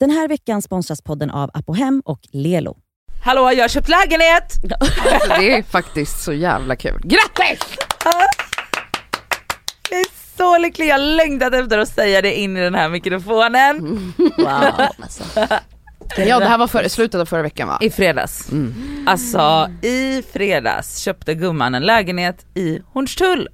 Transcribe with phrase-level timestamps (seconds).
[0.00, 2.76] Den här veckan sponsras podden av Apohem och Lelo.
[3.22, 4.52] Hallå, jag har köpt lägenhet!
[4.80, 7.00] Alltså, det är faktiskt så jävla kul.
[7.04, 7.60] Grattis!
[9.90, 14.12] Jag är så lycklig, jag längtat efter att säga det in i den här mikrofonen.
[14.36, 14.88] Wow.
[15.02, 15.24] Alltså.
[16.16, 17.78] Ja det här var för, slutet av förra veckan va?
[17.80, 18.48] I fredags.
[19.06, 23.48] Alltså i fredags köpte gumman en lägenhet i Hornstull.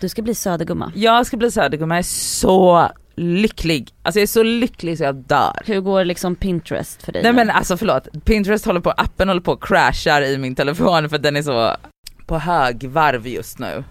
[0.00, 0.92] Du ska bli södergumma.
[0.94, 3.90] Jag ska bli södergumma, jag är så lycklig.
[4.02, 5.62] Alltså jag är så lycklig så jag dör.
[5.66, 7.22] Hur går liksom Pinterest för dig?
[7.22, 7.36] Nej nu?
[7.36, 11.18] men alltså förlåt, Pinterest håller på, appen håller på att crashar i min telefon för
[11.18, 11.76] den är så
[12.26, 13.84] på hög varv just nu.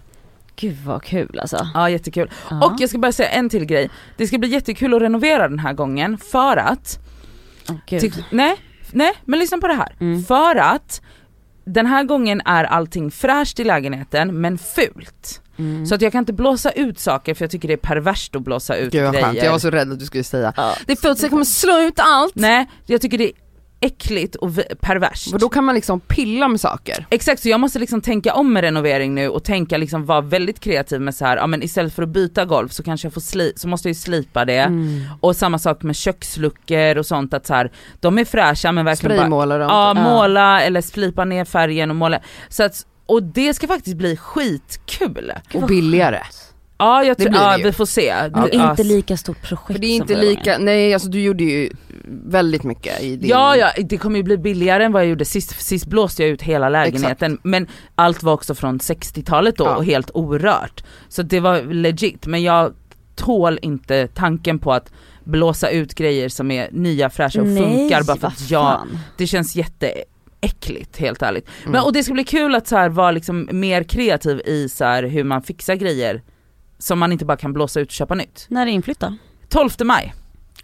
[0.56, 1.68] Gud vad kul alltså.
[1.74, 2.32] Ja jättekul.
[2.50, 2.66] Ja.
[2.66, 3.90] Och jag ska bara säga en till grej.
[4.18, 7.00] Det ska bli jättekul att renovera den här gången för att,
[7.70, 8.02] Åh, Gud.
[8.02, 8.56] ty- nej,
[8.92, 9.96] nej men lyssna på det här.
[10.00, 10.24] Mm.
[10.24, 11.02] För att
[11.66, 15.42] den här gången är allting fräscht i lägenheten men fult.
[15.60, 15.86] Mm.
[15.86, 18.42] Så att jag kan inte blåsa ut saker för jag tycker det är perverst att
[18.42, 19.26] blåsa ut Gud vad grejer.
[19.26, 20.74] skönt, jag var så rädd att du skulle säga Ja.
[20.86, 22.36] Det är fullt så jag kommer slå ut allt.
[22.36, 23.32] Nej, jag tycker det är
[23.82, 24.52] äckligt och
[24.82, 25.34] perverst.
[25.34, 27.06] Och då kan man liksom pilla med saker.
[27.10, 30.60] Exakt, så jag måste liksom tänka om med renovering nu och tänka liksom vara väldigt
[30.60, 33.22] kreativ med så här, ja men istället för att byta golv så kanske jag får
[33.22, 34.60] sli, så måste jag ju slipa det.
[34.60, 35.02] Mm.
[35.20, 39.18] Och samma sak med köksluckor och sånt att så här, de är fräscha men verkligen
[39.18, 39.70] bara, Spraymålar dem.
[39.70, 39.94] Ja.
[39.94, 42.20] måla eller slipa ner färgen och måla.
[42.50, 45.32] Så att, och det ska faktiskt bli skitkul.
[45.52, 46.20] Gud, och billigare.
[46.78, 48.14] Ja, jag tror, ja vi får se.
[48.32, 51.10] Men det är Ja, inte lika stort projekt För det är inte lika, nej alltså
[51.10, 51.70] du gjorde ju
[52.26, 53.30] väldigt mycket i din...
[53.30, 56.30] Ja, ja, det kommer ju bli billigare än vad jag gjorde sist, sist blåste jag
[56.30, 59.76] ut hela lägenheten men allt var också från 60-talet då Ja.
[59.76, 60.84] och helt orört.
[61.10, 62.74] Så det var legit, men jag
[63.16, 64.92] tål inte tanken på att
[65.24, 68.80] blåsa ut grejer som är nya, fräscha och Nej, funkar bara för att jag,
[69.18, 69.56] det känns
[70.42, 71.48] jätteäckligt helt ärligt.
[71.60, 71.72] Mm.
[71.72, 74.86] Men, och det ska bli kul att så här, vara liksom mer kreativ i så
[74.86, 76.22] här, hur man fixar grejer
[76.80, 78.46] som man inte bara kan blåsa ut och köpa nytt.
[78.50, 79.18] När är inflytta?
[79.50, 80.14] 12 maj,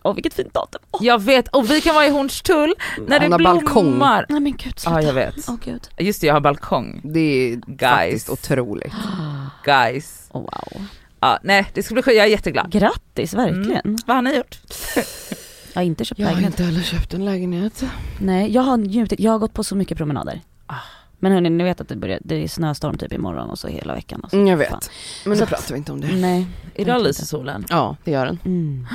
[0.03, 0.81] Åh vilket fint datum.
[0.92, 2.73] Åh, jag vet, och vi kan vara i Hornstull
[3.08, 3.84] när Han det har balkong.
[3.84, 4.26] blommar.
[4.30, 5.02] Nej men gud sluta.
[5.02, 5.36] Ja jag vet.
[5.50, 5.88] Åh gud.
[5.98, 7.02] Just det, jag har balkong.
[7.03, 7.80] Det är Guys.
[7.92, 8.94] faktiskt otroligt.
[9.63, 10.30] Guys.
[10.31, 10.86] Åh, wow.
[11.19, 12.72] Ja, nej det ska bli skit, jag är jätteglad.
[12.72, 13.81] Grattis verkligen.
[13.86, 13.97] Mm.
[14.06, 14.57] Vad har ni gjort?
[15.75, 16.53] Jag har inte köpt Jag har lägenhet.
[16.53, 17.84] inte heller köpt en lägenhet.
[18.19, 20.41] Nej jag har njutit, jag har gått på så mycket promenader.
[20.68, 20.75] Ah.
[21.19, 23.94] Men hörni ni vet att det börjar, det är snöstorm typ imorgon och så hela
[23.96, 24.19] veckan.
[24.22, 24.36] Och så.
[24.36, 24.78] Mm, jag Fan.
[24.80, 24.91] vet.
[25.25, 26.16] Men Så nu pratar vi inte om det.
[26.16, 26.47] Nej.
[26.75, 27.66] Idag lyser solen.
[27.69, 28.40] Ja, det gör den.
[28.46, 28.88] Mm.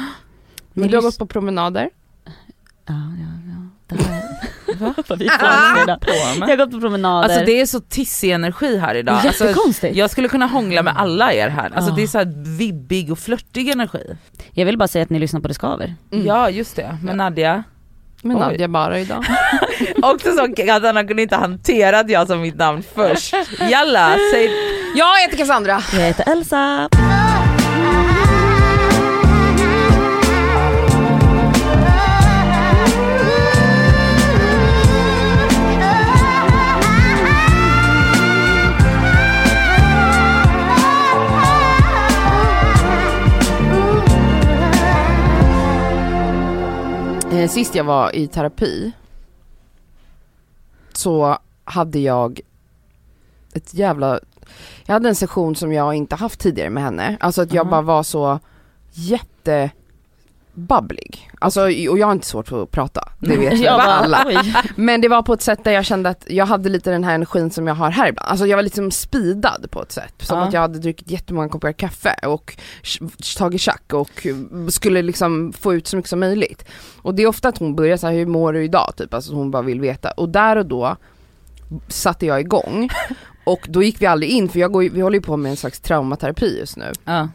[0.73, 1.91] Men du har gått på promenader?
[2.25, 2.33] Ja,
[2.95, 3.69] ja, ja.
[3.97, 4.21] Det har jag.
[4.23, 4.70] Va?
[5.09, 5.29] Vad vi.
[5.29, 5.35] På
[6.41, 7.29] Jag har gått på promenader.
[7.29, 9.15] Alltså det är så tissig energi här idag.
[9.27, 9.97] Alltså, Jättekonstigt.
[9.97, 11.71] jag skulle kunna hångla med alla er här.
[11.75, 11.95] Alltså Ah.
[11.97, 14.17] det är så här vibbig och flörtig energi.
[14.53, 15.95] Jag vill bara säga att ni lyssnar på Det Skaver.
[16.13, 16.27] Mm.
[16.27, 17.63] Ja just det, med Nadja.
[18.23, 18.41] Med Oj.
[18.41, 19.25] Nadja bara idag.
[20.03, 23.35] Också så att han kunde inte hantera att jag som mitt namn först.
[23.71, 24.51] Jalla, säg
[24.97, 25.83] Jag heter Cassandra.
[25.93, 26.89] Jag heter Elsa.
[47.41, 48.93] Eh, sist jag var i terapi
[50.93, 52.41] så hade jag
[53.55, 54.21] ett jävla,
[54.87, 57.17] jag hade en session som jag inte haft tidigare med henne.
[57.21, 57.71] Alltså att jag Mhm.
[57.71, 58.39] bara var så
[58.93, 59.71] jätte
[60.61, 61.31] babblig.
[61.39, 64.25] Alltså, och jag har inte svårt för att prata, det vet Jag bara, alla.
[64.27, 64.55] oj.
[64.77, 67.15] Men det var på ett sätt där jag kände att jag hade lite den här
[67.15, 68.29] energin som jag har här ibland.
[68.31, 70.15] Alltså jag var liksom speedad på ett sätt.
[70.19, 70.45] Som Ja.
[70.45, 72.57] att jag hade druckit jättemånga koppar kaffe och
[73.39, 74.27] tagit tjack och
[74.69, 76.65] skulle liksom få ut så mycket som möjligt.
[77.03, 78.93] Och det är ofta att hon börjar så här, hur mår du idag?
[78.97, 80.11] Typ, alltså hon bara vill veta.
[80.11, 80.97] Och där och då
[81.89, 82.89] satte jag igång.
[83.45, 85.57] Och då gick vi aldrig in, för jag går, vi håller ju på med en
[85.57, 86.93] slags traumaterapi just nu.
[87.05, 87.29] Ja.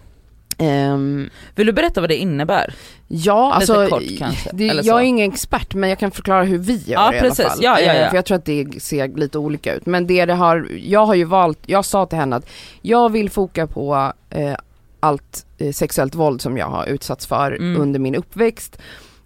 [0.57, 2.73] Ehm, Vill du berätta vad det innebär?
[3.07, 6.75] Ja, alltså, kort kanske, det, jag är ingen expert men jag kan förklara hur vi
[6.75, 7.39] gör Ja, i precis.
[7.39, 7.59] alla fall.
[7.63, 8.09] Ja, ja, ja.
[8.09, 9.85] För jag tror att det ser lite olika ut.
[9.85, 12.49] Men det det har, jag har ju valt, jag sa till henne att
[12.81, 14.53] jag vill foka på eh,
[14.99, 17.81] allt eh, sexuellt våld som jag har utsatts för Mm.
[17.81, 18.77] under min uppväxt.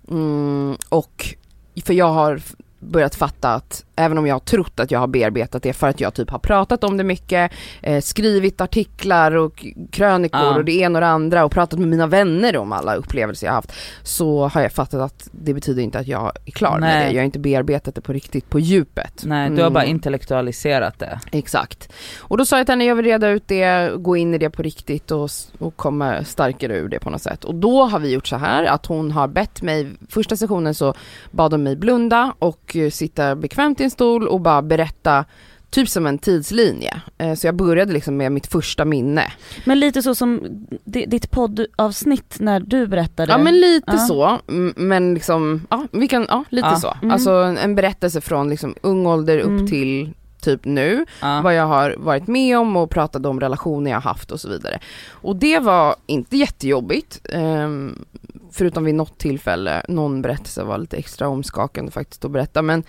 [0.09, 1.35] Mm, och
[1.86, 2.42] för jag har
[2.80, 6.00] börjat fatta att även om jag har trott att jag har bearbetat det för att
[6.01, 7.51] jag typ har pratat om det mycket,
[7.81, 10.56] eh, skrivit artiklar och krönikor Ja.
[10.56, 13.54] och det ena och det andra och pratat med mina vänner om alla upplevelser jag
[13.54, 13.72] haft
[14.04, 17.06] så har jag fattat att det betyder inte att jag är klar med Nej.
[17.06, 17.12] det.
[17.12, 19.22] Jag har inte bearbetat det på riktigt på djupet.
[19.25, 19.96] Nej, du har bara Mm.
[19.96, 21.19] intellektualiserat det.
[21.31, 21.94] Exakt.
[22.19, 24.50] Och då sa jag till henne, jag vill reda ut det, gå in i det
[24.50, 25.30] på riktigt och,
[25.60, 27.44] och komma starkare ur det på något sätt.
[27.44, 30.94] Och då har vi gjort så här att hon har bett mig, första sessionen så
[31.31, 35.25] bad hon mig blunda och eh, sitta bekvämt i en stol och bara berätta
[35.69, 37.01] typ som en tidslinje.
[37.18, 39.31] Eh, så jag började liksom med mitt första minne.
[39.65, 40.41] Men lite så som
[40.83, 43.31] di- ditt poddavsnitt när du berättade.
[43.31, 43.97] Ja men lite Ja.
[43.97, 44.39] så,
[44.75, 46.75] men liksom, ja vi kan, ja lite Ja.
[46.75, 46.94] så.
[47.01, 47.12] Mm.
[47.12, 49.68] Alltså en, berättelse från liksom ung ålder upp Mm.
[49.68, 51.42] till typ nu, Ja.
[51.44, 54.80] vad jag har varit med om och pratat om relationer jag haft och så vidare.
[55.12, 58.06] Och det var inte jättejobbigt, ehm,
[58.51, 62.83] förutom vid något tillfälle, någon berättelse var lite extra omskakande faktiskt att berätta, men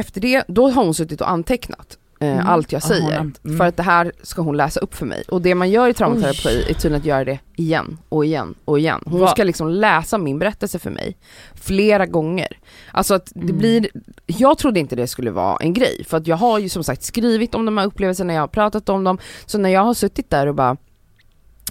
[0.00, 2.46] efter det, då har hon suttit och antecknat eh, Mm.
[2.46, 3.20] allt jag säger.
[3.20, 3.58] ant- mm.
[3.58, 5.22] För att det här ska hon läsa upp för mig.
[5.28, 8.78] Och det man gör i traumaterapi är tydligen att göra det igen och igen och
[8.78, 9.02] igen.
[9.06, 9.28] Hon Va?
[9.28, 11.16] ska liksom läsa min berättelse för mig
[11.54, 12.58] flera gånger.
[12.92, 13.58] Alltså att det Mm.
[13.58, 13.88] blir,
[14.26, 16.04] jag trodde inte det skulle vara en grej.
[16.08, 18.88] För att jag har ju som sagt skrivit om de här upplevelserna, jag har pratat
[18.88, 19.18] om dem.
[19.46, 20.76] Så när jag har suttit där och bara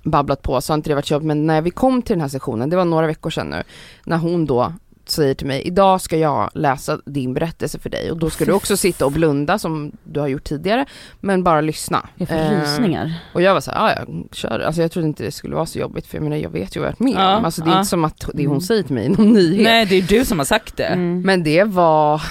[0.03, 1.27] babblat på så har inte det varit jobbigt.
[1.27, 3.63] Men när vi kom till den här sessionen, det var några veckor sedan nu,
[4.05, 4.73] när hon då
[5.11, 8.51] säger till mig, idag ska jag läsa din berättelse för dig och då ska du
[8.51, 10.85] också sitta och blunda som du har gjort tidigare,
[11.19, 12.07] men bara lyssna.
[12.15, 13.13] Jag får Eh, rysningar.
[13.33, 14.59] och jag var såhär, ja jag kör.
[14.59, 16.79] Alltså jag trodde inte det skulle vara så jobbigt för jag menar jag vet ju
[16.79, 17.45] vad jag varit med Ja, om.
[17.45, 17.77] Alltså det är ja.
[17.79, 18.61] inte som att det hon Mm.
[18.61, 19.63] säger till mig är någon nyhet.
[19.63, 20.83] Nej det är du som har sagt det.
[20.85, 21.21] Mm.
[21.21, 22.21] Men det var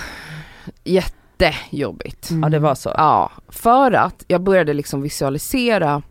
[0.84, 2.30] jättejobbigt.
[2.30, 2.42] Mm.
[2.42, 2.92] Ja det var så.
[2.96, 6.02] Ja, för att jag började liksom visualisera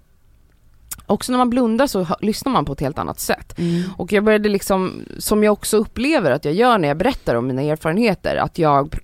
[1.07, 3.59] Också när man blundar så lyssnar man på ett helt annat sätt.
[3.59, 3.83] Mm.
[3.97, 7.47] Och jag började liksom, som jag också upplever att jag gör när jag berättar om
[7.47, 8.95] mina erfarenheter, att jag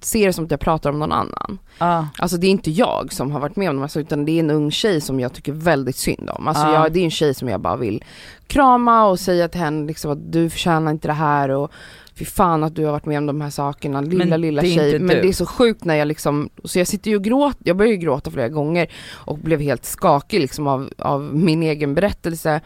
[0.00, 1.58] ser det som att jag pratar om någon annan.
[1.78, 2.08] Ja.
[2.18, 4.32] Alltså det är inte jag som har varit med om de här sakerna, utan det
[4.32, 6.48] är en ung tjej som jag tycker väldigt synd om.
[6.48, 6.72] Alltså Ja.
[6.74, 8.04] jag, det är en tjej som jag bara vill
[8.46, 11.72] krama och säga till henne liksom att du förtjänar inte det här och
[12.14, 14.98] fy fan att du har varit med om de här sakerna, lilla Men lilla tjej.
[14.98, 15.22] Men du.
[15.22, 17.94] det är så sjukt när jag liksom, så jag sitter ju och gråter, jag började
[17.94, 22.60] ju gråta flera gånger och blev helt skakig liksom av, av min egen berättelse.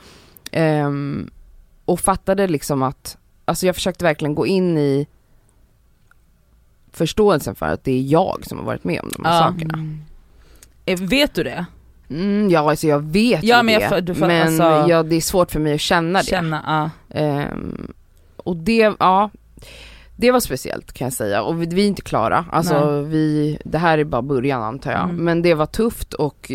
[0.53, 1.31] Ehm,
[1.85, 5.07] och fattade liksom att, alltså jag försökte verkligen gå in i
[6.93, 9.53] förståelsen för att det är jag som har varit med om de här Ja.
[9.53, 9.79] sakerna.
[10.85, 11.67] Eh, Vet du det?
[12.11, 14.91] Mm, ja alltså jag vet Ja, ju men jag det, får- du får- men alltså-
[14.93, 16.25] ja, det är svårt för mig att känna det.
[16.27, 16.63] Känna,
[17.11, 17.19] ja.
[17.21, 17.93] Ehm,
[18.49, 19.31] och det, ja,
[20.17, 23.79] det var speciellt kan jag säga och vi, vi är inte klara, alltså vi, det
[23.79, 25.05] här är bara början antar jag.
[25.05, 25.17] Mm.
[25.17, 26.53] Men det var tufft och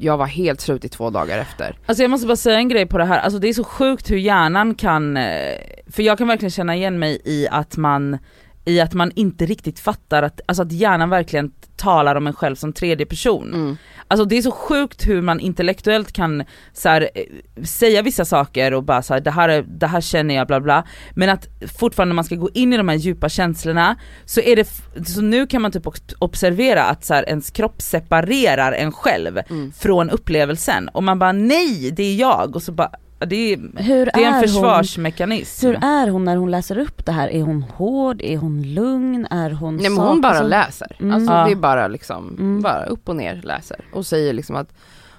[0.00, 1.78] jag var helt slut i två dagar efter.
[1.86, 4.10] Alltså jag måste bara säga en grej på det här, alltså det är så sjukt
[4.10, 5.56] hur hjärnan kan, eh,
[5.86, 8.18] för jag kan verkligen känna igen mig i att man,
[8.64, 12.56] i att man inte riktigt fattar att, alltså att hjärnan verkligen talar om en själv
[12.56, 13.54] som tredje person.
[13.54, 13.76] Mm.
[14.14, 18.74] Alltså det är så sjukt hur man intellektuellt kan så här, eh, säga vissa saker
[18.74, 20.84] och bara så här, det här, är, det här känner jag bla bla,
[21.14, 24.56] men att fortfarande när man ska gå in i de här djupa känslorna så är
[24.56, 24.68] det,
[25.06, 25.86] så nu kan man typ
[26.18, 29.72] observera att så här, ens kropp separerar en själv Mm.
[29.72, 30.88] från upplevelsen.
[30.88, 32.56] Och man bara nej det är jag.
[32.56, 32.90] Och så bara,
[33.26, 34.42] det är, Hur det är en är hon?
[34.42, 35.66] försvarsmekanism.
[35.66, 37.28] Hur är hon när hon läser upp det här?
[37.28, 38.22] Är hon hård?
[38.22, 39.26] Är hon lugn?
[39.30, 41.14] Är hon Nej men hon bara alltså- läser, Mm.
[41.14, 41.44] alltså Ja.
[41.44, 42.62] det är bara liksom, Mm.
[42.62, 44.72] bara upp och ner läser och säger liksom att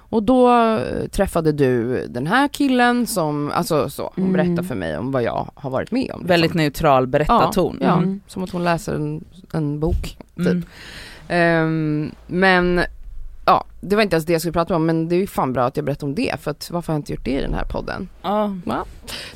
[0.08, 4.32] och då eh, träffade du den här killen som, alltså så, hon Mm.
[4.32, 6.06] berättar för mig om vad jag har varit med om.
[6.06, 6.26] liksom.
[6.26, 7.78] Väldigt neutral berättarton.
[7.80, 8.20] Ja, Mm.
[8.26, 10.18] som att hon läser en, en bok.
[10.38, 10.62] Mm.
[11.28, 12.80] Ehm, men
[13.46, 15.52] ja, det var inte ens det jag skulle prata om men det är ju fan
[15.52, 17.40] bra att jag berättar om det för att varför har jag inte gjort det i
[17.40, 18.08] den här podden?
[18.22, 18.54] Ja.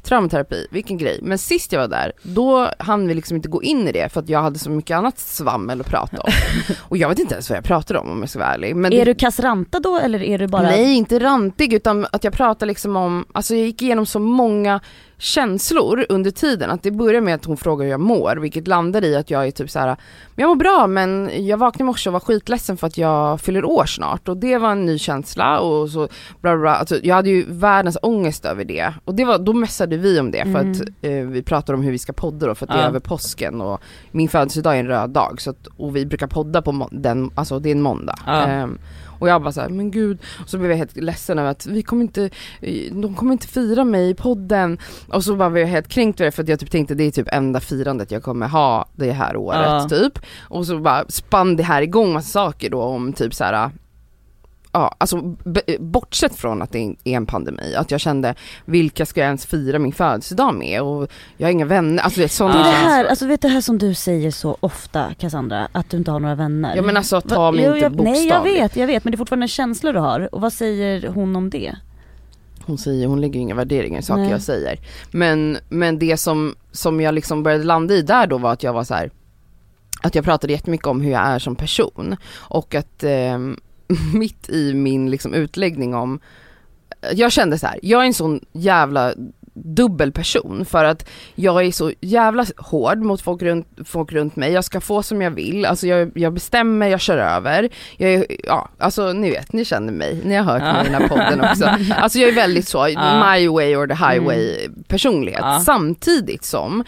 [0.03, 1.21] Traumaterapi, vilken grej.
[1.23, 4.21] Men sist jag var där, då hann vi liksom inte gå in i det för
[4.21, 6.33] att jag hade så mycket annat svammel att prata om.
[6.89, 8.77] och jag vet inte ens vad jag pratade om om jag ska vara ärlig.
[8.77, 10.63] Men Är det, du kassranta då eller är du bara...
[10.63, 14.81] Nej inte rantig utan att jag pratar liksom om, alltså jag gick igenom så många
[15.21, 19.05] känslor under tiden att det börjar med att hon frågar hur jag mår vilket landar
[19.05, 19.97] i att jag är typ så här: men
[20.43, 23.65] jag mår bra men jag vaknade i morse och var skitledsen för att jag fyller
[23.65, 26.09] år snart och det var en ny känsla och så
[26.41, 26.75] bla bla.
[26.77, 30.31] Alltså, jag hade ju världens ångest över det och det var, då messade vi om
[30.31, 30.71] det för Mm.
[30.73, 32.89] att eh, vi pratade om hur vi ska podda då för att det är Ja.
[32.89, 33.81] över påsken och
[34.11, 37.59] min födelsedag är en röd dag så att, och vi brukar podda på den, alltså
[37.59, 38.15] det är en måndag.
[38.27, 38.47] Ja.
[38.47, 38.79] Ehm,
[39.19, 41.83] och jag bara såhär, men gud, och så blev jag helt ledsen över att vi
[41.83, 42.31] kommer inte,
[42.61, 44.79] eh, de kommer inte fira mig i podden.
[45.13, 47.05] Och så bara blev jag helt kränkt över det för att jag typ tänkte det
[47.05, 49.89] är typ enda firandet jag kommer ha det här året Ja.
[49.89, 50.19] typ.
[50.41, 53.71] Och så bara spann det här igång massa saker då om typ så här.
[54.73, 55.37] Ja, alltså
[55.79, 58.35] bortsett från att det är en pandemi, att jag kände
[58.65, 62.25] vilka ska jag ens fira min födelsedag med och jag har inga vänner, alltså det
[62.25, 65.15] är Det sådana är det här, alltså vet det här som du säger så ofta
[65.19, 66.77] Cassandra, att du inte har några vänner.
[66.77, 68.19] Ja men alltså ta Va- mig Jo, inte jag, bokstavligt.
[68.21, 70.35] Nej jag vet, jag vet men det är fortfarande känslor du har.
[70.35, 71.77] Och vad säger hon om det?
[72.67, 74.31] Hon säger, hon lägger inga värderingar i saker Nej.
[74.31, 74.79] jag säger.
[75.11, 78.73] Men, men det som, som jag liksom började landa i där då var att jag
[78.73, 79.11] var så här.
[80.03, 82.17] Att jag pratade jättemycket om hur jag är som person.
[82.33, 83.39] Och att eh,
[84.15, 86.21] mitt i min liksom utläggning om,
[87.13, 89.15] jag kände så här, jag är en sån jävla
[89.55, 94.53] dubbel person för att jag är så jävla hård mot folk runt, folk runt mig,
[94.53, 97.69] jag ska få som jag vill, alltså jag, jag bestämmer, jag kör över.
[97.97, 101.03] Jag är, ja, alltså ni vet, ni känner mig, ni har hört mig i den
[101.03, 101.65] här podden också.
[101.95, 103.33] Alltså jag är väldigt så, Ja.
[103.35, 105.41] my way or the highway personlighet.
[105.43, 105.61] Ja.
[105.67, 106.85] Samtidigt som,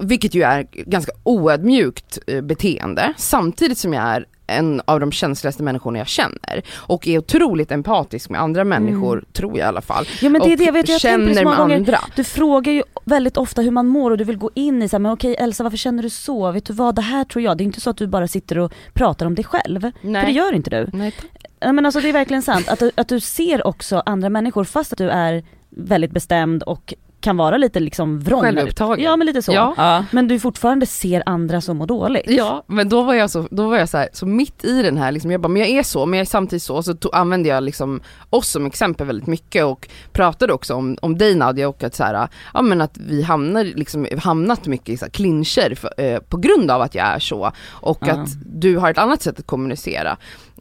[0.00, 5.62] vilket ju är ganska oödmjukt eh, beteende, samtidigt som jag är en av de känsligaste
[5.62, 10.06] människorna jag känner och är otroligt empatisk med andra människor, tror jag i alla fall.
[10.22, 11.76] Ja men det är det, vet du, jag känner med gånger.
[11.76, 11.98] andra.
[12.16, 14.96] Du frågar ju väldigt ofta hur man mår och du vill gå in i så
[14.96, 16.52] här, men okej Elsa varför känner du så?
[16.52, 18.58] Vet du vad, det här tror jag, det är inte så att du bara sitter
[18.58, 19.80] och pratar om dig själv.
[20.02, 20.90] För det gör inte du.
[20.92, 21.30] Nej, tack.
[21.72, 24.92] Men alltså det är verkligen sant, att du, att du ser också andra människor fast
[24.92, 26.94] att du är väldigt bestämd och
[27.26, 28.40] kan vara lite liksom vrång.
[28.42, 29.04] Självupptagen.
[29.04, 29.52] Ja men lite så.
[29.52, 29.74] Ja.
[29.76, 30.04] Ja.
[30.10, 32.24] Men du fortfarande ser andra som mår dåligt.
[32.26, 34.96] Ja, men då var jag så, då var jag så här, så mitt i den
[34.96, 37.08] här liksom, jag bara, men jag är så, men jag är samtidigt så, så to,
[37.12, 41.68] använde jag liksom oss som exempel väldigt mycket och pratade också om, om dig Nadia
[41.68, 45.10] och att så här, ja men att vi hamnar liksom, hamnat mycket i så här
[45.12, 48.12] clincher för, eh, på grund av att jag är så och Ja.
[48.12, 50.16] att du har ett annat sätt att kommunicera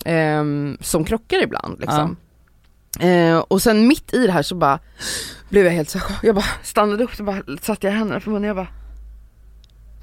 [0.05, 2.17] ehm, som krockar ibland liksom.
[2.99, 4.79] Eh, och sen mitt i det här så bara
[5.49, 8.47] blev jag helt så jag bara stannade upp och bara satte jag händerna på munnen
[8.47, 8.67] jag bara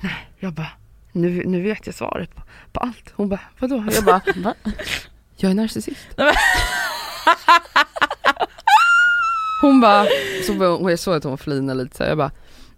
[0.00, 0.70] Nej, jag bara
[1.12, 3.12] nu, nu vet jag svaret på, på allt.
[3.14, 3.84] Hon bara vadå?
[3.92, 4.54] Jag bara Va?
[5.36, 5.98] jag är narcissist.
[9.60, 10.06] Hon bara,
[10.46, 12.30] så jag såg att hon flinade lite så jag bara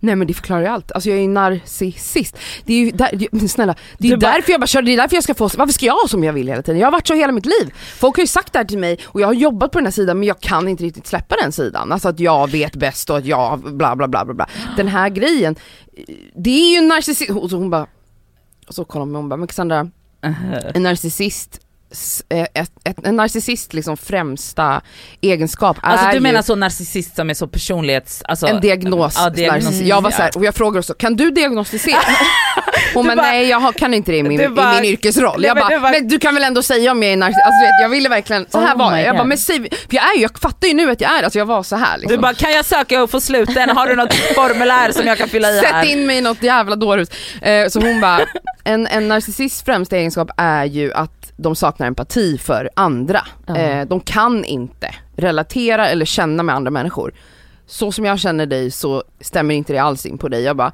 [0.04, 2.38] Nej men det förklarar ju allt, alltså jag är ju narcissist.
[2.64, 4.92] Det är ju där, men snälla, det är ju bara- därför jag bara kör, det
[4.92, 6.80] är därför jag ska få, varför ska jag ha som jag vill hela tiden?
[6.80, 7.74] Jag har varit så hela mitt liv.
[7.98, 9.92] Folk har ju sagt det här till mig och jag har jobbat på den här
[9.92, 11.92] sidan men jag kan inte riktigt släppa den sidan.
[11.92, 14.46] Alltså att jag vet bäst och att jag bla bla bla bla bla.
[14.76, 15.56] Den här grejen,
[16.36, 17.86] det är ju narcissist, och så hon bara,
[18.68, 19.90] och så kollar hon hon bara, men Cassandra,
[20.74, 21.60] en narcissist
[22.30, 24.80] ett, ett, en narcissist liksom främsta
[25.20, 28.22] egenskap Alltså är du ju menar så narcissist som är så personlighets...
[28.28, 29.64] Alltså, en diagnos, Ja, diagnos.
[29.64, 29.88] narcissist.
[29.88, 31.98] Jag var så här, och jag frågar också, kan du diagnostisera?
[32.94, 35.40] Hon bara, nej jag kan inte det i min, Du bara- i min yrkesroll.
[35.40, 37.16] Nej, Jag men bara, du bara- men du kan väl ändå säga om jag är
[37.16, 37.46] narcissist?
[37.46, 39.06] Alltså, du vet, jag ville verkligen, så här Oh var jag.
[39.06, 41.22] Jag bara, men säg, för jag är ju, jag fattar ju nu att jag är,
[41.22, 42.16] alltså jag var så här liksom.
[42.16, 43.70] Du bara, kan jag söka och få sluten?
[43.70, 45.82] Har du något formulär som jag kan fylla i här?
[45.82, 47.08] Sätt in mig i något jävla dårhus.
[47.42, 48.20] Eh, så hon bara,
[48.64, 53.26] en, en narcissists främsta egenskap är ju att de saknar empati för andra.
[53.46, 53.56] Ja.
[53.56, 57.14] Eh, de kan inte relatera eller känna med andra människor.
[57.66, 60.42] Så som jag känner dig så stämmer inte det alls in på dig.
[60.42, 60.72] Jag bara,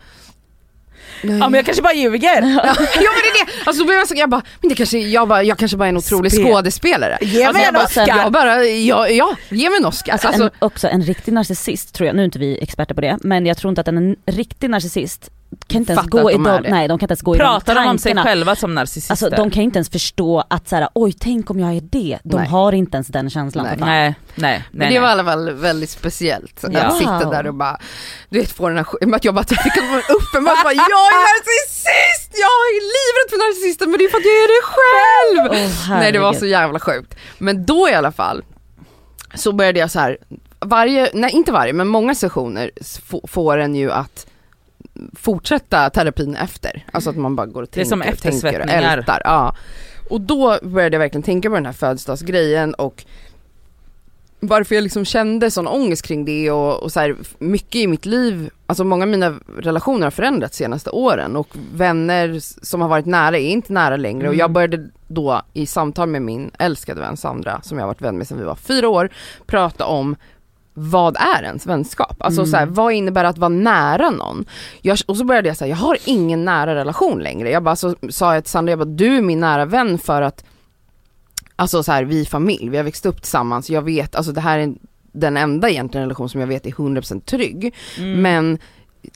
[1.23, 1.39] nej.
[1.39, 2.43] Ja men jag kanske bara ljuger.
[2.43, 3.53] Ja men det är det!
[3.65, 5.85] Alltså då blev jag så, jag bara, men det kanske, jag, bara, jag kanske bara
[5.85, 6.45] är en otrolig Spel.
[6.45, 7.19] skådespelare.
[7.21, 8.07] Ge alltså, mig jag en bara, Oscar.
[8.07, 10.13] Jag bara, ja, ja, ge mig en Oscar.
[10.13, 13.01] Alltså, alltså, en, också en riktig narcissist tror jag, nu är inte vi experter på
[13.01, 15.31] det, men jag tror inte att en riktig narcissist
[15.67, 17.81] kan inte ens gå i de nej de kan inte ens gå i Pratar de
[17.83, 19.13] de om sig själva som narcissister?
[19.13, 22.19] Alltså de kan inte ens förstå att så här, oj tänk om jag är det.
[22.23, 22.49] De Nej.
[22.49, 23.67] har inte ens den känslan.
[23.67, 23.77] Nej.
[23.81, 24.99] Nej, nej, Men det nej.
[24.99, 26.65] var i alla fall väldigt speciellt.
[26.73, 26.81] Ja.
[26.81, 27.79] Att sitta där och bara,
[28.29, 31.21] du vet få den här att jag bara att det var uppenbart bara, jag är
[31.29, 32.31] narcissist!
[32.33, 35.69] Jag är livrädd för narcissister men det är för att jag är det själv!
[35.91, 37.15] Åh, Nej det var så jävla sjukt.
[37.39, 38.45] Men då i alla fall,
[39.35, 40.19] så började jag så här
[40.61, 42.71] varje, nej inte varje, men många sessioner
[43.27, 44.27] får en ju att
[45.15, 46.85] fortsätta terapin efter.
[46.93, 48.99] Alltså att man bara går och Det är tänker som och tänker och eftersvettningar.
[48.99, 49.23] ältar.
[49.25, 49.55] Ja.
[50.11, 53.05] Och då började jag verkligen tänka på den här födelsedagsgrejen och
[54.43, 58.07] varför jag liksom kände sån ångest kring det och, och så här, mycket i mitt
[58.07, 63.07] liv, alltså många av mina relationer har förändrats senaste åren och vänner som har varit
[63.07, 64.39] nära är inte nära längre och Mm.
[64.39, 68.19] jag började då i samtal med min älskade vän Sandra som jag har varit vän
[68.19, 69.11] med sedan vi var fyra år
[69.47, 70.17] prata om
[70.83, 72.17] vad är ens vänskap?
[72.19, 72.51] Alltså Mm.
[72.51, 74.45] så här, vad innebär att vara nära någon?
[74.83, 77.51] Jag, och så började jag säga, jag har ingen nära relation längre.
[77.51, 80.23] Jag bara så sa jag till Sandra, jag bara, du är min nära vän för
[80.23, 80.45] att
[81.57, 84.41] Alltså så här, vi är familj, vi har växt upp tillsammans, jag vet, alltså det
[84.41, 84.75] här är
[85.13, 87.75] den enda egentligen relation som jag vet är 100% trygg.
[87.99, 88.23] Mm.
[88.23, 88.59] Men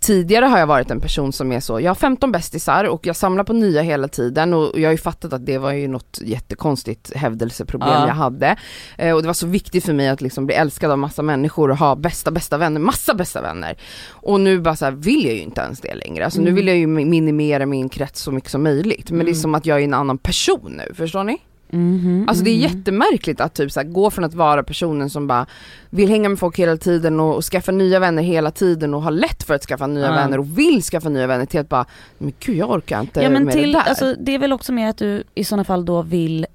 [0.00, 3.16] tidigare har jag varit en person som är så, jag har 15 bästisar och jag
[3.16, 6.18] samlar på nya hela tiden och jag har ju fattat att det var ju något
[6.24, 8.06] jättekonstigt hävdelseproblem Ja.
[8.06, 8.56] jag hade.
[8.98, 11.70] Eh, och det var så viktigt för mig att liksom bli älskad av massa människor
[11.70, 13.76] och ha bästa bästa vänner, massa bästa vänner.
[14.10, 16.24] Och nu bara så här, vill jag ju inte ens det längre.
[16.24, 16.54] Alltså nu Mm.
[16.54, 19.10] vill jag ju minimera min krets så mycket som möjligt.
[19.10, 19.42] Men det är Mm.
[19.42, 21.38] som att jag är en annan person nu, förstår ni?
[21.70, 25.26] Mhm, Alltså det är jättemärkligt att typ så här, gå från att vara personen som
[25.26, 25.46] bara
[25.90, 29.10] vill hänga med folk hela tiden och, och skaffa nya vänner hela tiden och ha
[29.10, 30.12] lätt för att skaffa nya Ja.
[30.12, 31.84] vänner och vill skaffa nya vänner till att bara,
[32.18, 33.88] men gud jag orkar inte Ja men med till, det där.
[33.88, 36.46] alltså, det är väl också med att du i sådana fall då vill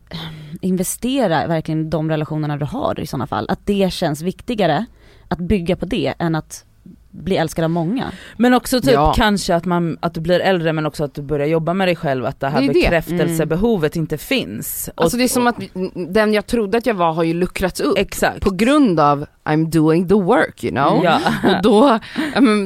[0.61, 3.45] investera verkligen de relationerna du har i sådana fall.
[3.49, 4.85] Att det känns viktigare
[5.27, 6.65] att bygga på det än att
[7.11, 8.11] bli älskad av många.
[8.37, 9.13] Men också typ Ja.
[9.15, 11.95] kanske att, man, att du blir äldre men också att du börjar jobba med dig
[11.95, 14.89] själv, att det här Det bekräftelsebehovet inte finns.
[14.95, 15.55] Alltså Och- det är som att
[15.93, 17.97] den jag trodde att jag var har ju luckrats upp.
[17.97, 18.41] Exakt.
[18.41, 21.03] På grund av I'm doing the work you know.
[21.03, 21.19] Ja.
[21.57, 21.99] Och då,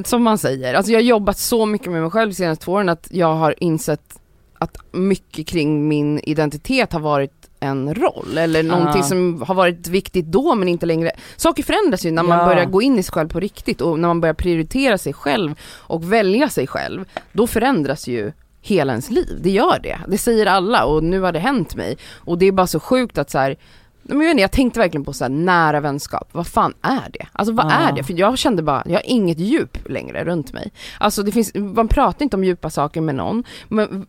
[0.05, 2.71] som man säger, alltså jag har jobbat så mycket med mig själv de senaste två
[2.71, 4.19] åren att jag har insett
[4.59, 9.07] att mycket kring min identitet har varit en roll eller någonting Ja.
[9.07, 11.11] som har varit viktigt då men inte längre.
[11.35, 12.45] Saker förändras ju när man Ja.
[12.45, 15.55] börjar gå in i sig själv på riktigt och när man börjar prioritera sig själv
[15.77, 17.05] och välja sig själv.
[17.31, 19.99] Då förändras ju hela ens liv, det gör det.
[20.07, 21.97] Det säger alla och nu har det hänt mig.
[22.15, 23.55] Och det är bara så sjukt att så här,
[24.03, 27.27] men jag, inte, jag tänkte verkligen på så här, nära vänskap, vad fan är det?
[27.31, 27.71] Alltså vad Ja.
[27.71, 28.03] är det?
[28.03, 30.71] För jag kände bara, jag har inget djup längre runt mig.
[30.99, 34.05] Alltså det finns, man pratar inte om djupa saker med någon, men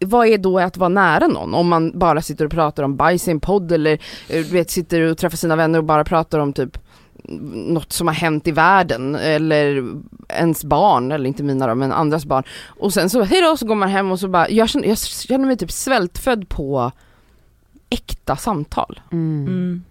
[0.00, 1.54] vad är då att vara nära någon?
[1.54, 5.00] Om man bara sitter och pratar om bajs i en podd eller eh, vet, sitter
[5.00, 6.78] och träffar sina vänner och bara pratar om typ
[7.54, 9.84] något som har hänt i världen eller
[10.28, 12.42] ens barn, eller inte mina då, men andras barn.
[12.66, 15.46] Och sen så hejdå så går man hem och så bara, jag känner, jag känner
[15.46, 16.92] mig typ svältfödd på
[17.90, 19.46] äkta samtal Mm.
[19.46, 19.84] Mm,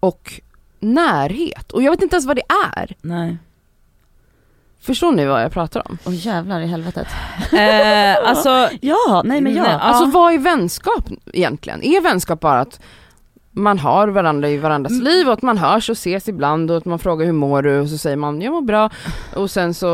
[0.00, 0.40] och
[0.80, 1.72] närhet.
[1.72, 2.42] Och jag vet inte ens vad det
[2.76, 2.96] är.
[3.02, 3.36] nej.
[4.80, 5.98] Förstår ni vad jag pratar om?
[6.06, 7.06] Åh jävlar i helvetet.
[7.52, 9.62] Eh, alltså, Ja, nej men ja.
[9.62, 10.10] Nej, Alltså Ja.
[10.14, 11.82] vad är vänskap egentligen?
[11.82, 12.80] Är vänskap bara att
[13.50, 15.04] man har varandra i varandras Mm.
[15.04, 17.80] liv och att man hörs och ses ibland och att man frågar hur mår du
[17.80, 18.90] och så säger man jag mår bra
[19.34, 19.86] och sen så,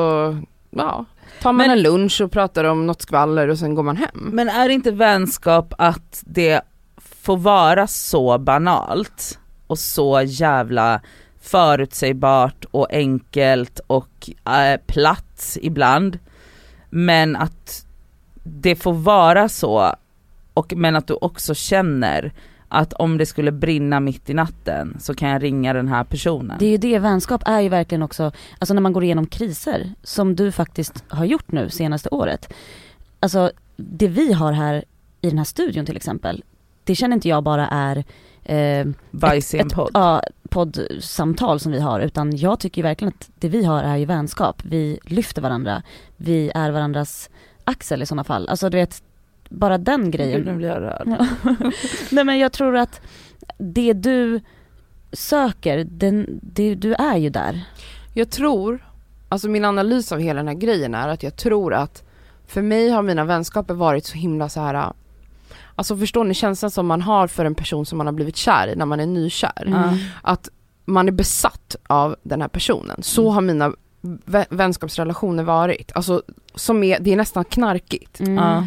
[0.71, 1.05] ja,
[1.43, 4.09] tar man Men- en lunch och pratar om något skvaller och sen går man hem.
[4.33, 6.61] men är inte vänskap att det
[7.23, 11.01] får vara så banalt och så jävla
[11.41, 16.19] förutsägbart och enkelt och äh, platt ibland.
[16.91, 17.87] Men att
[18.43, 19.95] det får vara så,
[20.55, 22.33] och, men att du också känner
[22.69, 26.57] att om det skulle brinna mitt i natten så kan jag ringa den här personen.
[26.59, 29.93] Det är ju det, vänskap är ju verkligen också, alltså när man går igenom kriser,
[30.03, 32.53] som du faktiskt har gjort nu senaste året.
[33.21, 34.85] Alltså det vi har här
[35.21, 36.45] i den här studion till exempel,
[36.85, 37.97] det känner inte jag bara är
[38.45, 38.95] eh, en
[39.55, 39.91] ett- podd.
[39.95, 44.05] Ja, poddsamtal som vi har, utan jag tycker verkligen att det vi har är ju
[44.05, 44.63] vänskap.
[44.65, 45.83] Vi lyfter varandra,
[46.17, 47.31] vi är varandras
[47.65, 48.49] axel i sådana fall.
[48.49, 49.03] Alltså du vet,
[49.49, 50.41] bara den grejen.
[50.41, 51.09] Nu blir jag rörd.
[52.11, 53.01] Nej men jag tror att
[53.59, 54.41] det du
[55.13, 57.61] söker, den, det, du är ju där.
[58.15, 58.87] Jag tror,
[59.29, 62.03] alltså min analys av hela den här grejen är att jag tror att
[62.47, 64.93] för mig har mina vänskaper varit så himla så här.
[65.83, 68.69] Alltså förstår ni känslan som man har för en person som man har blivit kär
[68.69, 69.65] i när man är nykär?
[69.67, 69.97] Mm.
[70.23, 70.49] Att
[70.85, 73.03] man är besatt av den här personen.
[73.03, 73.35] Så Mm.
[73.35, 73.73] har mina
[74.27, 75.93] vä- vänskapsrelationer varit.
[75.95, 76.23] Alltså
[76.55, 78.21] som är, det är nästan knarkigt.
[78.21, 78.65] Mm.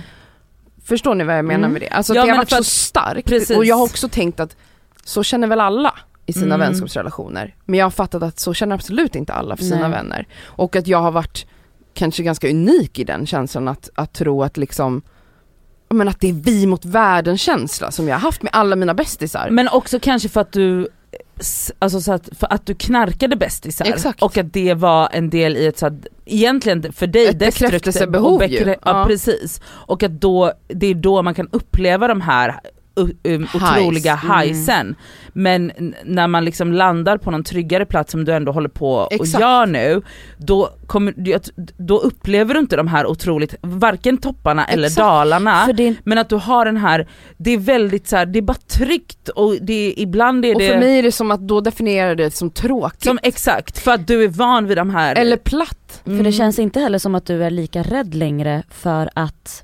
[0.83, 1.71] Förstår ni vad jag menar Mm.
[1.71, 1.89] med det?
[1.89, 3.27] Alltså Ja, det har varit för så att- starkt.
[3.27, 3.57] Precis.
[3.57, 4.55] Och jag har också tänkt att
[5.03, 5.93] så känner väl alla
[6.25, 6.59] i sina Mm.
[6.59, 7.55] vänskapsrelationer.
[7.65, 9.91] Men jag har fattat att så känner absolut inte alla för sina Nej.
[9.91, 10.27] vänner.
[10.43, 11.45] Och att jag har varit
[11.93, 15.01] kanske ganska unik i den känslan att, att tro att liksom
[15.95, 18.93] men att det är vi mot världen känsla som jag har haft med alla mina
[18.93, 19.49] bästisar.
[19.49, 20.87] Men också kanske för att du
[21.79, 24.21] Alltså så att, för att du knarkade bästisar Exakt.
[24.21, 25.93] och att det var en del i ett så att,
[26.25, 28.65] egentligen för dig Ett destruktivt- bekräftelsebehov och ju.
[28.65, 28.75] ja.
[28.85, 29.05] Ja.
[29.07, 29.61] precis.
[29.67, 32.59] Och att då, det är då man kan uppleva de här
[32.95, 34.39] um, otroliga Mm.
[34.39, 34.95] highsen.
[35.33, 38.91] Men n- när man liksom landar på någon tryggare plats som du ändå håller på
[38.93, 39.41] och Exakt.
[39.41, 40.01] gör nu,
[40.37, 41.13] då, kommer,
[41.77, 44.97] då upplever du inte de här otroligt, varken topparna eller Exakt.
[44.97, 45.67] dalarna.
[45.73, 48.57] Det, Men att du har den här, det är väldigt så här, det är bara
[48.67, 51.61] tryggt och det är, ibland är och det för mig är det som att då
[51.61, 53.03] definierar det som tråkigt.
[53.03, 56.01] som exakt, för att du är van vid de här Eller platt.
[56.05, 56.17] Mm.
[56.17, 59.61] för det känns inte heller som att du är lika rädd längre för att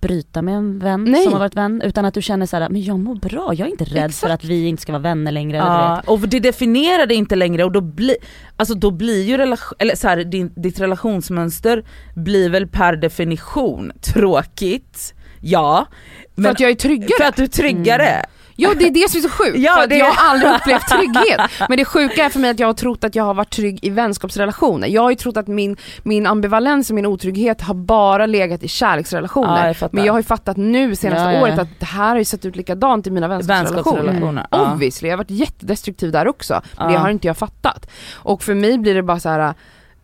[0.00, 1.24] bryta med en vän Nej.
[1.24, 3.66] som har varit vän, utan att du känner så här, men jag mår bra, jag
[3.66, 4.32] är inte rädd för Exakt.
[4.32, 5.56] att vi inte ska vara vänner längre.
[5.56, 8.16] Ja, och det definierar det inte längre och då blir,
[8.56, 11.84] alltså då blir ju relation, eller så här, din, ditt relationsmönster
[12.14, 15.86] blir väl per definition tråkigt, ja.
[16.34, 17.10] För Men att jag är tryggare.
[17.18, 18.24] för att du är tryggare.
[18.60, 20.52] Ja det är det som är så sjukt, Ja, för att det- jag har aldrig
[20.52, 21.40] upplevt trygghet.
[21.68, 23.78] Men det sjuka är för mig att jag har trott att jag har varit trygg
[23.82, 24.88] i vänskapsrelationer.
[24.88, 28.68] Jag har ju trott att min, min ambivalens och min otrygghet har bara legat i
[28.68, 29.66] kärleksrelationer.
[29.68, 32.16] Ja, jag men jag har ju fattat nu senaste Ja, året att det här har
[32.18, 33.94] ju sett ut likadant i mina vänskapsrelationer.
[34.02, 34.46] Vänskapsrelationer.
[34.50, 34.72] Ja.
[34.72, 36.62] Obviously, jag har varit jättedestruktiv där också.
[36.78, 37.90] Men det har inte jag fattat.
[38.14, 39.54] Och för mig blir det bara så här.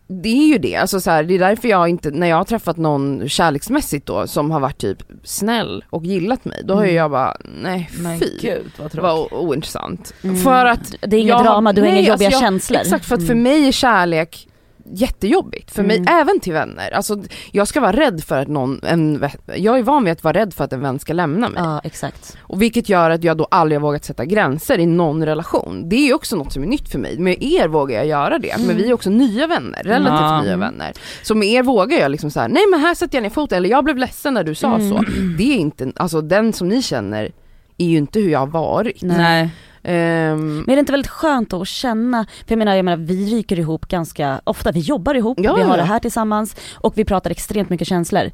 [0.06, 2.44] Det är ju det, alltså så här, det är därför jag inte, när jag har
[2.44, 6.94] träffat någon kärleksmässigt då som har varit typ snäll och gillat mig, då har Mm.
[6.96, 7.90] jag bara, nej
[8.20, 8.26] fy.
[8.40, 10.14] gud vad var ointressant.
[10.24, 10.36] Mm.
[10.36, 12.80] För att det är inget drama, du har inga alltså jobbiga jag- känslor.
[12.80, 13.42] Exakt, för att för Mm.
[13.42, 14.48] mig är kärlek
[14.92, 16.14] jättejobbigt för mig, Mm.
[16.20, 16.90] även till vänner.
[16.90, 19.24] Alltså jag ska vara rädd för att någon, en,
[19.56, 21.62] jag är van vid att vara rädd för att en vän ska lämna mig.
[21.64, 22.36] Ja exakt.
[22.40, 25.88] Och vilket gör att jag då aldrig har vågat sätta gränser i någon relation.
[25.88, 27.18] Det är ju också något som är nytt för mig.
[27.18, 28.54] Med er vågar jag göra det.
[28.66, 30.42] Men vi är också nya vänner, relativt Ja.
[30.42, 30.92] nya vänner.
[31.22, 33.58] Så med er vågar jag liksom så här: nej men här sätter jag ner foten,
[33.58, 34.90] eller jag blev ledsen när du sa Mm.
[34.90, 35.04] så.
[35.38, 37.32] Det är inte, alltså den som ni känner
[37.78, 39.02] är ju inte hur jag har varit.
[39.02, 39.50] Nej.
[39.84, 42.96] Ehm, Men är det inte väldigt skönt då att känna, för jag menar, jag menar
[42.96, 46.98] vi ryker ihop ganska ofta, vi jobbar ihop, Ja, vi har det här tillsammans och
[46.98, 48.30] vi pratar extremt mycket känslor.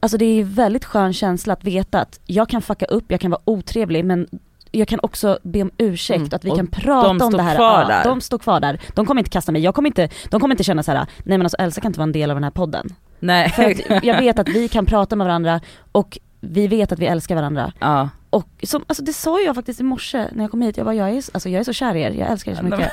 [0.00, 3.30] Alltså det är väldigt skön känsla att veta att jag kan fucka upp, jag kan
[3.30, 4.26] vara otrevlig men
[4.70, 6.28] jag kan också be om ursäkt, Mm.
[6.32, 7.54] att vi Och kan prata de om det här.
[7.54, 8.02] kvar Ja.
[8.04, 8.80] De står kvar där.
[8.94, 11.38] De kommer inte kasta mig, jag kommer inte, de kommer inte känna så här: nej
[11.38, 12.88] men alltså Elsa kan inte vara en del av den här podden.
[13.20, 13.48] Nej.
[13.50, 13.74] För
[14.06, 15.60] jag vet att vi kan prata med varandra
[15.92, 17.72] och vi vet att vi älskar varandra.
[17.80, 18.08] ja.
[18.32, 20.94] Och som, alltså det sa jag faktiskt i morse när jag kom hit, jag bara
[20.94, 22.92] jag är, alltså jag är så kär i er, jag älskar er så mycket.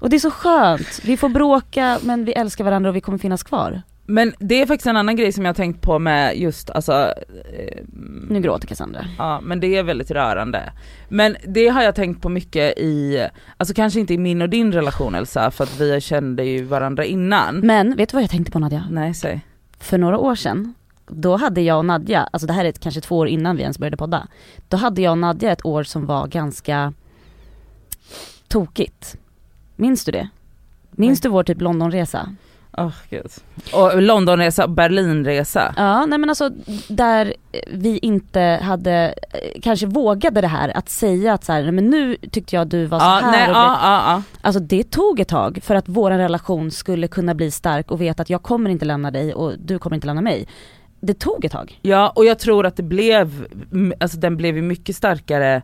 [0.00, 3.18] Och det är så skönt, vi får bråka men vi älskar varandra och vi kommer
[3.18, 3.82] finnas kvar.
[4.06, 6.92] Men det är faktiskt en annan grej som jag har tänkt på med just alltså
[7.58, 7.82] eh,
[8.28, 9.04] Nu gråter Cassandra.
[9.18, 10.72] Ja men det är väldigt rörande.
[11.08, 14.72] Men det har jag tänkt på mycket i, alltså kanske inte i min och din
[14.72, 17.60] relation Elsa för att vi kände ju varandra innan.
[17.60, 18.84] Men vet du vad jag tänkte på Nadja?
[18.90, 19.40] Nej säg.
[19.78, 20.74] För några år sedan,
[21.08, 23.78] då hade jag och Nadja, alltså det här är kanske två år innan vi ens
[23.78, 24.26] började podda.
[24.68, 26.92] Då hade jag och Nadja ett år som var ganska
[28.48, 29.16] tokigt.
[29.76, 30.28] Minns du det?
[30.90, 32.28] Minns du vår typ Londonresa?
[32.78, 33.26] Åh gud.
[33.74, 35.74] Och Londonresa, Berlinresa.
[35.76, 36.50] Ja, nej men alltså
[36.88, 37.34] där
[37.72, 39.14] vi inte hade,
[39.62, 42.84] kanske vågade det här att säga att så här, "Nej, men nu tyckte jag du
[42.86, 43.30] var så Ja, här.
[43.32, 44.22] nej, och vet- ja, ja.
[44.40, 48.22] Alltså det tog ett tag för att vår relation skulle kunna bli stark och veta
[48.22, 50.48] att jag kommer inte lämna dig och du kommer inte lämna mig.
[51.00, 51.78] Det tog ett tag.
[51.82, 53.46] Ja och jag tror att det blev,
[54.00, 55.62] alltså den blev ju mycket starkare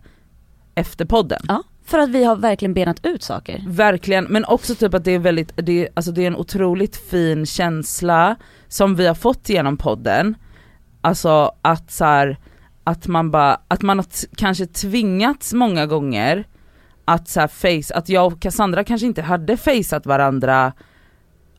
[0.75, 1.42] efter podden.
[1.49, 1.62] Ja.
[1.85, 3.64] För att vi har verkligen benat ut saker.
[3.68, 6.97] Verkligen, men också typ att det är väldigt, det är, alltså det är en otroligt
[6.97, 8.37] fin känsla
[8.68, 10.35] som vi har fått genom podden.
[11.01, 12.38] Alltså att så här,
[12.85, 16.45] att man bara, att man har kanske tvingats många gånger
[17.05, 20.73] att så här face, att jag och Cassandra kanske inte hade faceat varandra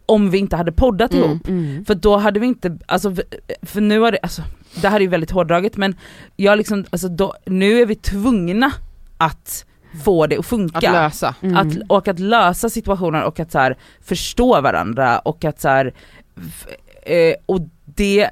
[0.06, 1.26] om vi inte hade poddat Mm.
[1.30, 1.48] ihop.
[1.48, 1.86] Mm.
[1.86, 3.16] För då hade vi inte, alltså
[3.62, 4.42] för nu har det, alltså
[4.82, 5.96] det här är ju väldigt hårdraget men
[6.36, 8.72] jag liksom, alltså då, nu är vi tvungna
[9.18, 9.66] att
[10.04, 10.78] få det att funka.
[10.78, 11.36] att lösa.
[11.42, 11.58] Mm.
[11.58, 15.94] Att, och att lösa situationer och att så här, förstå varandra och att så här,
[16.38, 16.68] f-
[17.12, 18.30] eh, och det,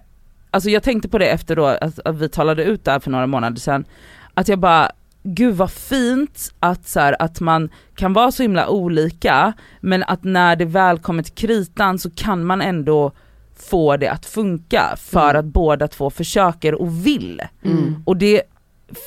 [0.52, 3.28] alltså jag tänkte på det efter då att, att vi talade ut där för några
[3.28, 3.86] månader sedan,
[4.34, 4.92] att jag bara,
[5.24, 10.24] gud vad fint att, så här, att man kan vara så himla olika men att
[10.24, 13.12] när det väl kommer till kritan så kan man ändå
[13.56, 15.40] få det att funka för Mm.
[15.40, 17.42] att båda två försöker och vill.
[17.64, 18.04] Mm.
[18.06, 18.42] Och det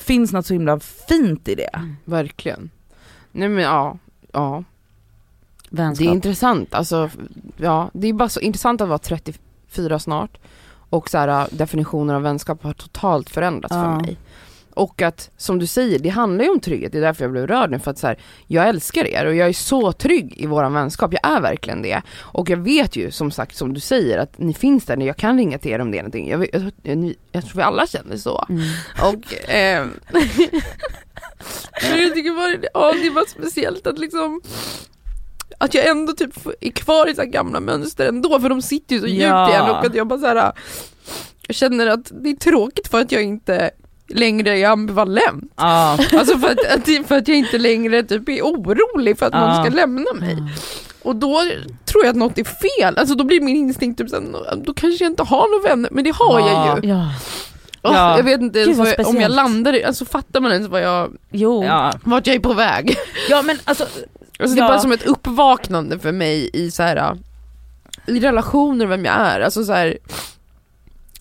[0.05, 1.69] finns något så himla fint i det.
[2.05, 2.69] Verkligen.
[3.31, 3.97] Nej men ja,
[4.31, 4.63] ja.
[5.69, 6.07] Det Vänskap.
[6.07, 7.09] är intressant, alltså
[7.57, 10.37] ja, det är bara så intressant att vara 34 snart
[10.89, 13.81] och så här, definitionen av vänskap har totalt förändrats Ja.
[13.83, 14.17] för mig.
[14.75, 17.47] Och att, som du säger, det handlar ju om trygghet, det är därför jag blev
[17.47, 20.45] rörd nu, för att så här, jag älskar er och jag är så trygg i
[20.45, 22.01] våran vänskap, jag är verkligen det.
[22.19, 25.37] Och jag vet ju som sagt, som du säger, att ni finns där, jag kan
[25.37, 26.29] ringa till er om det är någonting.
[26.29, 28.45] Jag, jag, jag, jag tror vi alla känner så.
[28.49, 28.63] Mm.
[29.01, 29.91] Och men
[32.01, 34.41] jag tycker bara, ja, det var speciellt att liksom
[35.57, 39.01] att jag ändå typ är kvar i så gamla mönster ändå för de sitter ju
[39.01, 39.49] så djupt Ja.
[39.49, 40.53] igen och att jag bara så här,
[41.47, 43.71] jag känner att det är tråkigt för att jag inte
[44.07, 45.53] längre är ambivalent.
[45.55, 45.97] Ja.
[46.17, 49.49] Alltså för att, att, för att jag inte längre typ är orolig för att någon
[49.55, 49.63] Ja.
[49.65, 50.37] ska lämna mig.
[51.03, 51.41] Och då
[51.85, 55.03] tror jag att något är fel, alltså då blir min instinkt typ såhär, då kanske
[55.03, 56.89] jag inte har några vänner, men det har jag ju.
[56.89, 57.13] Ja,
[57.81, 58.17] Åh, Ja.
[58.17, 61.63] Jag vet inte jag, om jag landar i, alltså fattar man ens vad jag, jo.
[61.63, 61.93] Ja.
[62.03, 62.95] vart jag är på väg?
[63.29, 63.85] ja men alltså,
[64.39, 67.17] Alltså det är bara som ett uppvaknande för mig i så här
[68.07, 69.97] i relationer vem jag är, alltså så här,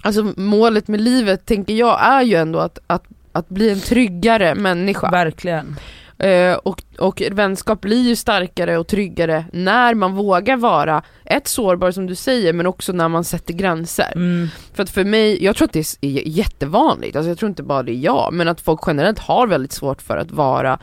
[0.04, 4.54] Alltså målet med livet tänker jag är ju ändå att, att, att bli en tryggare
[4.54, 5.10] människa.
[5.10, 5.76] verkligen.
[6.18, 11.90] Eh, och, och vänskap blir ju starkare och tryggare när man vågar vara ett sårbar
[11.90, 14.12] som du säger men också när man sätter gränser.
[14.14, 14.48] Mm.
[14.74, 17.82] För att för mig, jag tror att det är jättevanligt, alltså jag tror inte bara
[17.82, 20.78] det är jag, men att folk generellt har väldigt svårt för att vara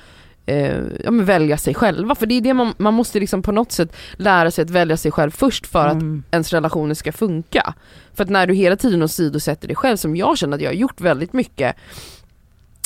[0.45, 3.51] eh, ja, men välja sig själva, för det är det man, man måste liksom på
[3.51, 6.23] något sätt lära sig att välja sig själv först för att Mm.
[6.31, 7.73] ens relationer ska funka.
[8.13, 10.75] För att när du hela tiden åsidosätter dig själv, som jag känner att jag har
[10.75, 11.75] gjort väldigt mycket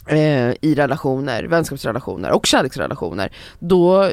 [0.08, 4.10] eh, i relationer, vänskapsrelationer och kärleksrelationer, då,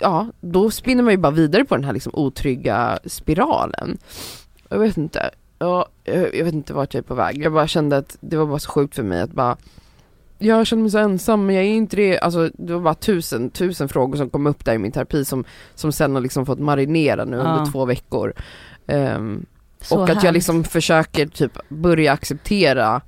[0.00, 3.98] ja, då spinner man ju bara vidare på den här liksom otrygga spiralen.
[4.68, 7.42] Jag vet inte, ja, jag, jag vet inte vart jag är på väg.
[7.42, 9.56] Jag bara kände att det var bara så sjukt för mig att bara
[10.38, 13.50] jag känner mig så ensam men jag är inte det, alltså det var bara tusen,
[13.50, 15.44] tusen frågor som kom upp där i min terapi som,
[15.74, 17.66] som sen har liksom fått marinera nu under Ja.
[17.72, 18.32] två veckor.
[19.80, 23.00] Så och att jag liksom försöker typ börja acceptera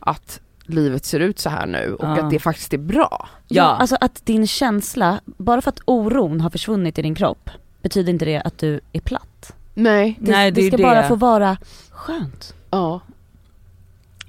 [0.00, 2.18] att livet ser ut så här nu och Ja.
[2.24, 3.28] att det faktiskt är bra.
[3.48, 3.64] Ja, Ja.
[3.64, 7.50] alltså att din känsla, bara för att oron har försvunnit i din kropp
[7.82, 9.54] betyder inte det att du är platt.
[9.74, 10.18] Nej.
[10.20, 10.82] Det, Nej, det det är ska det.
[10.82, 11.56] bara få vara
[11.90, 12.54] skönt.
[12.70, 13.00] Ja.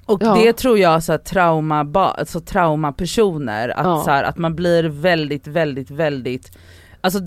[0.06, 0.34] Och Ja.
[0.36, 4.02] det tror jag så här, trauma, alltså traumapersoner, att, Ja.
[4.06, 6.58] så här, att man blir väldigt, väldigt, väldigt,
[7.02, 7.20] alltså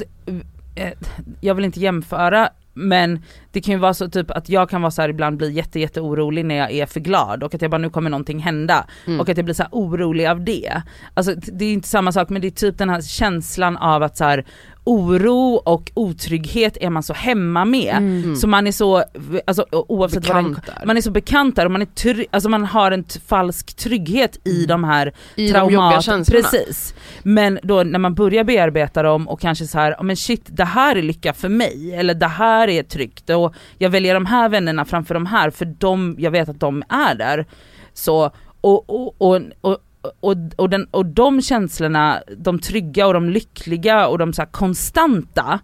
[0.74, 0.92] eh,
[1.40, 3.22] jag vill inte jämföra men
[3.58, 5.80] det kan ju vara så typ att jag kan vara så här ibland bli jätte,
[5.80, 8.84] jätte orolig när jag är för glad och att jag bara nu kommer någonting hända
[9.06, 9.20] Mm.
[9.20, 10.82] och att jag blir så här orolig av det.
[11.14, 14.16] Alltså det är inte samma sak men det är typ den här känslan av att
[14.16, 14.44] så här,
[14.84, 17.96] oro och otrygghet är man så hemma med.
[17.96, 18.36] Mm.
[18.36, 19.04] Så man är så,
[19.46, 22.64] alltså oavsett vad den, man är så bekant där och man är trygg, alltså man
[22.64, 25.14] har en t- falsk trygghet i de här Mm.
[25.36, 26.42] I de traumat, känslorna.
[26.42, 26.94] precis.
[27.22, 30.64] Men då när man börjar bearbeta dem och kanske så här, "Ja, men shit det
[30.64, 33.47] här är lycka för mig, eller det här är tryggt och
[33.78, 37.14] jag väljer de här vännerna framför de här för de, jag vet att de är
[37.14, 37.46] där.
[37.92, 38.30] Så,
[38.60, 39.78] och, och, och, och
[40.20, 44.48] och, och, den, och de känslorna, de trygga och de lyckliga och de så här
[44.48, 45.60] konstanta,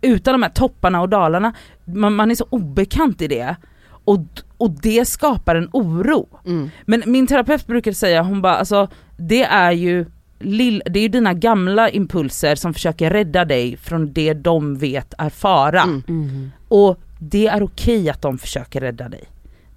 [0.00, 1.52] utan de här topparna och dalarna,
[1.84, 3.56] man, man är så obekant i det.
[4.04, 4.20] Och,
[4.58, 6.28] och det skapar en oro.
[6.46, 6.70] Mm.
[6.84, 10.06] Men min terapeut brukar säga, hon bara alltså det är ju
[10.38, 15.14] lill, det är ju dina gamla impulser som försöker rädda dig från det de vet
[15.18, 15.82] är fara.
[15.82, 16.02] Mm.
[16.08, 16.50] Mm.
[16.68, 19.24] Och det är okej att de försöker rädda dig.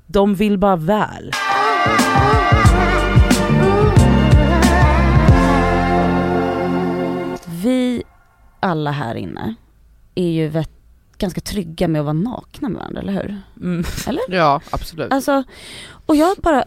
[0.07, 1.31] De vill bara väl.
[7.63, 8.03] Vi
[8.59, 9.55] alla här inne
[10.15, 10.71] är ju vet,
[11.17, 13.37] ganska trygga med att vara nakna med varandra, eller hur?
[13.61, 13.83] Mm.
[14.29, 15.13] Ja, absolut.
[15.13, 15.43] Alltså,
[16.05, 16.63] och jag bara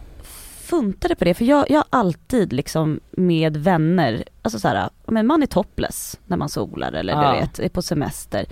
[0.63, 5.27] funtade på det, för jag, jag har alltid liksom med vänner, alltså så här, men
[5.27, 7.33] man är topless när man solar eller Ja.
[7.33, 8.45] du vet, är på semester.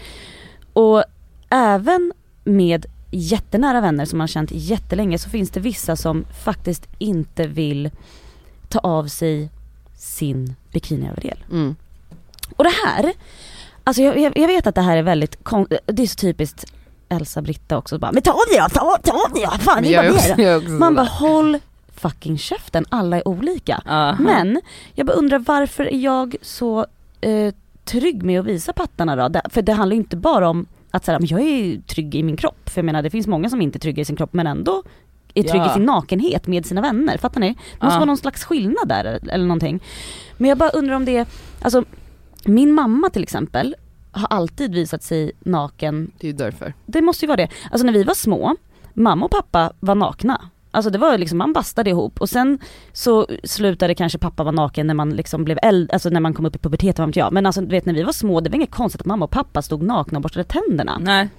[0.74, 1.04] Och
[1.52, 6.88] även med jättenära vänner som man har känt jättelänge så finns det vissa som faktiskt
[6.98, 7.92] inte vill
[8.70, 9.50] ta av sig
[9.98, 11.44] sin bikiniöverdel.
[11.52, 11.76] Mm.
[12.56, 13.14] Och det här,
[13.84, 15.38] alltså jag, jag, vet att det här är väldigt,
[15.86, 16.66] det är så typiskt
[17.10, 19.96] Elsa-Britta också bara, men ta av dig då, ta, ta av dig då, fan det
[19.96, 21.60] är bara också, det då." jag är också Man bara håll
[21.96, 23.82] fucking käften, alla är olika.
[23.86, 24.16] Ja.
[24.20, 24.62] Men
[24.94, 26.86] jag bara undrar varför är jag så
[27.22, 27.54] eh,
[27.86, 29.42] trygg med att visa pattarna då?
[29.50, 32.38] För det handlar ju inte bara om att säga, men jag är trygg i min
[32.38, 32.70] kropp.
[32.70, 34.84] För jag menar det finns många som inte är trygga i sin kropp men ändå
[35.34, 35.72] är trygg Ja.
[35.72, 37.18] i sin nakenhet med sina vänner.
[37.18, 37.48] Fattar ni?
[37.48, 37.54] Det
[37.86, 38.00] måste Ja.
[38.00, 39.84] vara någon slags skillnad där eller någonting.
[40.38, 41.28] Men jag bara undrar om det
[41.62, 41.84] alltså
[42.46, 43.76] min mamma till exempel
[44.12, 46.74] har alltid visat sig naken Det är ju därför.
[46.86, 47.50] det måste ju vara det.
[47.72, 48.56] Alltså när vi var små,
[48.94, 50.42] mamma och pappa var nakna.
[50.72, 52.60] Alltså det var liksom, man bastade ihop och sen
[52.94, 56.46] så slutade kanske pappa vara naken när man liksom blev äldre, alltså när man kom
[56.46, 57.34] upp i puberteten, vad vet jag.
[57.34, 59.32] Men alltså du vet när vi var små, det var inget konstigt att mamma och
[59.32, 60.98] pappa stod nakna och borstade tänderna.
[61.02, 61.30] Nej.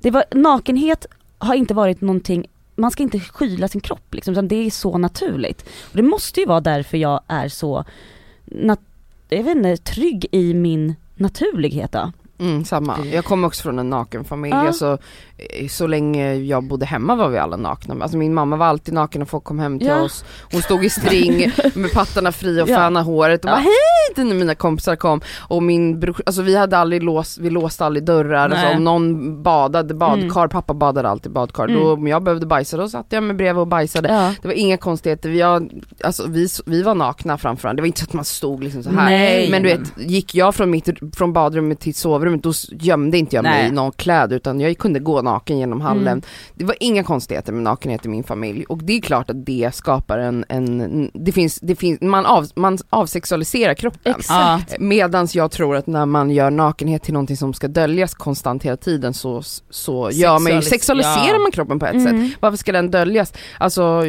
[0.00, 1.06] Det var, nakenhet
[1.38, 4.98] har inte varit någonting, man ska inte skyla sin kropp liksom, utan det är så
[4.98, 5.62] naturligt.
[5.90, 7.84] Och det måste ju vara därför jag är så,
[8.46, 8.78] nat-
[9.28, 12.12] jag vet inte, trygg i min naturlighet då.
[12.38, 13.04] Mm, samma.
[13.04, 14.54] Jag kommer också från en naken familj.
[14.54, 14.66] Ja.
[14.66, 14.98] Alltså,
[15.70, 17.96] så länge jag bodde hemma var vi alla nakna.
[18.02, 20.00] Alltså min mamma var alltid naken när folk kom hem till Ja.
[20.00, 20.24] oss.
[20.52, 22.76] Hon stod i string med pattarna fria och Ja.
[22.76, 25.20] fönade håret och bara hej när mina kompisar kom.
[25.38, 28.50] Och min bror, alltså vi hade aldrig låst, vi låste aldrig dörrar.
[28.50, 31.64] Alltså om någon badade badkar, pappa badade alltid badkar.
[31.68, 31.80] Mm.
[31.80, 34.08] Då, om jag behövde bajsa då satt jag mig bredvid och bajsade.
[34.08, 34.34] Ja.
[34.42, 35.42] Det var inga konstigheter, vi,
[36.04, 37.76] alltså, vi, vi var nakna framför varandra.
[37.76, 39.10] Det var inte så att man stod liksom så här.
[39.10, 39.50] Nej.
[39.50, 43.42] Men du vet, gick jag från, mitt, från badrummet till sovrummet då gömde inte jag
[43.42, 43.68] mig Nej.
[43.68, 46.06] i någon kläd utan jag kunde gå naken genom hallen.
[46.06, 46.22] Mm.
[46.54, 49.70] Det var inga konstigheter med nakenhet i min familj och det är klart att det
[49.74, 54.14] skapar en, en det finns, det finns, man, av, man avsexualiserar kroppen.
[54.18, 54.80] Exakt.
[54.80, 58.76] Medans jag tror att när man gör nakenhet till någonting som ska döljas konstant hela
[58.76, 61.38] tiden så, så gör man ju, Sexualis- sexualiserar ja.
[61.38, 62.12] man kroppen på ett sätt.
[62.12, 62.30] Mm.
[62.40, 63.32] Varför ska den döljas?
[63.58, 64.04] Alltså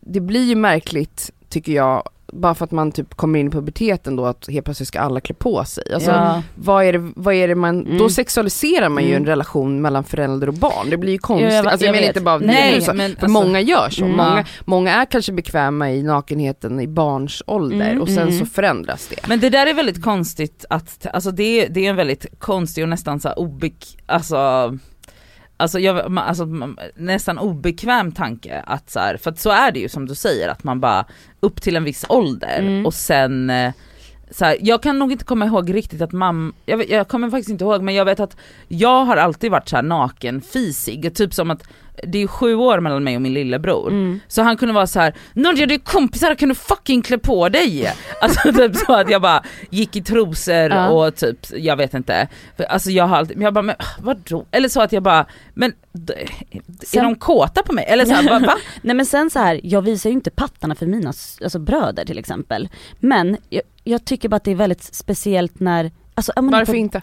[0.00, 2.02] det blir ju märkligt tycker jag
[2.34, 5.20] bara för att man typ kommer in i puberteten då att helt plötsligt ska alla
[5.20, 5.84] klä på sig.
[5.94, 6.42] Alltså, ja.
[6.54, 7.98] vad, är det, vad är det man, Mm.
[7.98, 9.22] då sexualiserar man ju Mm.
[9.22, 10.90] en relation mellan förälder och barn.
[10.90, 13.22] Det blir ju konstigt, jag- alltså jag, jag menar inte bara Nej, så, men för
[13.26, 14.04] alltså- många gör så.
[14.04, 14.16] Mm.
[14.16, 18.38] Många, många är kanske bekväma i nakenheten i barns ålder Mm, och sen mm.
[18.38, 19.28] så förändras det.
[19.28, 22.84] Men det där är väldigt konstigt att, alltså det, är- det är en väldigt konstig
[22.84, 24.36] och nästan så obek, alltså
[25.56, 26.48] Alltså, jag, alltså
[26.94, 30.48] nästan obekväm tanke att så här, för att så är det ju som du säger
[30.48, 31.04] att man bara
[31.40, 32.86] upp till en viss ålder Mm.
[32.86, 33.72] och sen eh,
[34.30, 37.50] så här, jag kan nog inte komma ihåg riktigt att mamma, jag, jag kommer faktiskt
[37.50, 38.36] inte ihåg men jag vet att
[38.68, 41.62] jag har alltid varit så här naken, fisig, typ som att
[42.02, 43.88] det är ju sju år mellan mig och min lillebror.
[43.88, 44.20] Mm.
[44.28, 47.48] Så han kunde vara så här: Nadja du är kompisar, kan du fucking klä på
[47.48, 47.92] dig?
[48.20, 50.88] Alltså typ så att jag bara gick i trosor Ja.
[50.88, 52.28] och typ, jag vet inte.
[52.56, 54.46] För, Alltså jag har alltid, men jag bara men vadå?
[54.50, 56.14] Eller så att jag bara, men d-
[56.52, 57.84] är Sen- de kåta på mig?
[57.88, 58.38] Eller så här, va?
[58.46, 58.54] va?
[58.82, 61.08] Nej men sen så här, jag visar ju inte pattarna för mina
[61.42, 62.68] alltså bröder till exempel.
[63.00, 67.02] Men jag, jag tycker bara att det är väldigt speciellt när, alltså, Varför på- inte?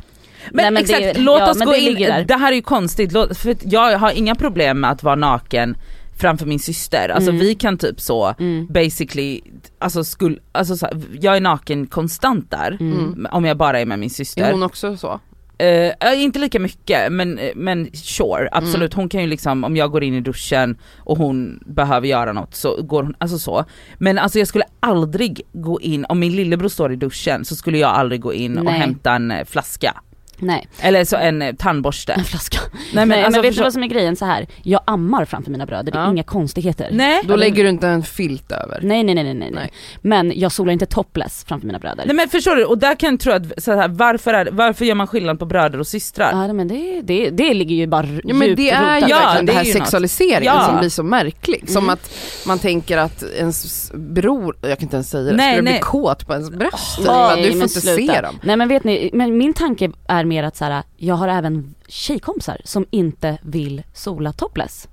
[0.51, 2.61] Men, Nej, men det- exakt, låt ja, oss gå det in, det här är ju
[2.61, 5.77] konstigt, låt, för jag har inga problem med att vara naken
[6.17, 7.39] framför min syster, alltså Mm.
[7.41, 8.67] vi kan typ så Mm.
[8.69, 9.41] basically,
[9.79, 10.87] alltså, skul, alltså så
[11.21, 13.27] jag är naken konstant där, Mm.
[13.31, 14.43] om jag bara är med min syster.
[14.43, 15.19] Är hon också så?
[15.57, 18.49] Eh, inte lika mycket men, men sure, Mm.
[18.51, 18.93] absolut.
[18.93, 22.55] Hon kan ju liksom, om jag går in i duschen och hon behöver göra något
[22.55, 23.65] så går hon, alltså så.
[23.97, 27.77] Men alltså jag skulle aldrig gå in, om min lillebror står i duschen så skulle
[27.77, 28.79] jag aldrig gå in och Nej.
[28.79, 30.01] hämta en eh, flaska.
[30.41, 32.13] Nej, Eller så en eh, tandborste.
[32.13, 32.57] en flaska.
[32.71, 34.47] Nej Nej men, alltså, vet du vad som är grejen så här.
[34.63, 36.09] jag ammar framför mina bröder, det är Ja.
[36.11, 36.89] inga konstigheter.
[36.91, 37.21] Nej.
[37.27, 38.79] Då lägger du inte en filt över?
[38.83, 39.51] Nej nej nej nej nej.
[39.53, 39.71] Nej.
[40.01, 42.03] Men jag solar inte topless framför mina bröder.
[42.05, 44.85] Nej men förstår du, och där kan jag tro att, så här, varför, är, varför
[44.85, 46.31] gör man skillnad på bröder och systrar?
[46.47, 49.49] Ja men det, det, det ligger ju bara Ja men det är ju Ja, den
[49.49, 50.65] är här sexualiseringen Ja.
[50.65, 51.69] som blir så märklig.
[51.69, 51.93] Som Mm.
[51.93, 52.11] att
[52.47, 55.73] man tänker att ens bror, jag kan inte ens säga det, Nej, skulle nej.
[55.73, 56.97] bli kåt på ens bröst.
[56.97, 58.13] Nej, Bara, du får men inte sluta.
[58.13, 58.39] se dem.
[58.43, 61.75] Nej men vet ni, men min tanke är mer att så här, jag har även
[61.87, 64.87] tjejkompisar som inte vill sola topless.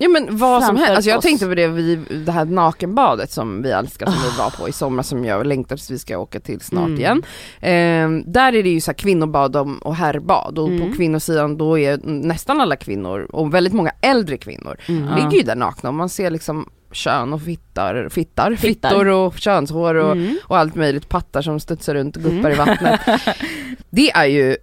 [0.00, 1.24] Ja men vad som helst, alltså jag oss.
[1.24, 4.72] tänkte på det, vi, det här nakenbadet som vi älskar som vi var på i
[4.72, 6.98] sommar som jag längtar tills vi ska åka till snart Mm.
[7.00, 7.22] igen.
[7.60, 10.90] Ehm, där är det ju så här kvinnobad och herrbad och Mm.
[10.90, 15.14] på kvinnosidan då är nästan alla kvinnor och väldigt många äldre kvinnor Mm.
[15.16, 18.88] Ligger ju där nakna och man ser liksom kön och fittar, fittar, Fittar.
[18.90, 20.38] fittor och könshår och, Mm.
[20.44, 22.52] och allt möjligt, pattar som studsar runt och guppar Mm.
[22.52, 23.00] i vattnet.
[23.90, 24.56] Det är ju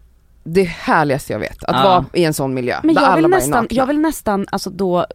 [0.46, 1.84] det härligaste jag vet, att Ja.
[1.84, 3.78] vara i en sån miljö Men där jag alla vill, bara är nästan, nakna.
[3.78, 5.06] jag vill nästan alltså då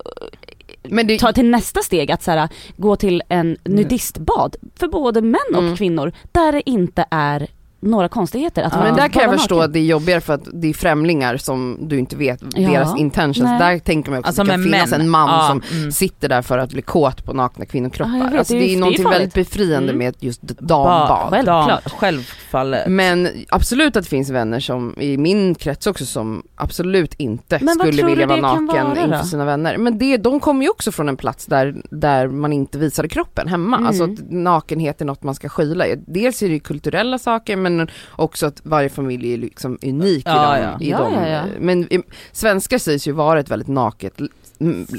[0.83, 5.23] Men det, ta till nästa steg att så här, gå till en nudistbad för både
[5.23, 5.77] män och Mm.
[5.77, 7.47] kvinnor där det inte är
[7.81, 8.63] några konstigheter.
[8.63, 8.83] Att Ja.
[8.85, 11.79] Men där kan jag förstå att det är jobbigare för att det är främlingar som
[11.81, 12.71] du inte vet Ja.
[12.71, 13.39] deras intentions.
[13.39, 13.59] Nej.
[13.59, 15.01] Där tänker man också Alltså att det kan finnas män.
[15.01, 15.93] en man Ja, som mm.
[15.93, 18.17] sitter där för att bli kåt på nakna kvinnokroppar.
[18.17, 19.21] Ja, vet, alltså, det är det är någonting farligt.
[19.21, 19.99] väldigt befriande Mm.
[19.99, 21.31] med just Ba- dambad.
[21.31, 21.93] Självklart.
[21.93, 22.89] Självfallet.
[22.89, 27.75] Men absolut att det finns vänner som, i min krets också, som absolut inte Men
[27.75, 29.77] skulle vilja vara naken vara inför sina vänner.
[29.77, 33.49] Men det, de kommer ju också från en plats där, där man inte visade kroppen
[33.49, 33.77] hemma.
[33.77, 33.87] Mm.
[33.87, 35.85] Alltså att nakenhet är något man ska skyla.
[36.07, 37.70] Dels är det ju kulturella saker men
[38.17, 40.77] också att varje familj är liksom unik Ja, i, ja.
[40.79, 41.15] de, i Ja, de.
[41.15, 41.43] ja, ja.
[41.61, 42.03] Men i,
[42.33, 44.21] svenskar sägs ju vara ett väldigt naket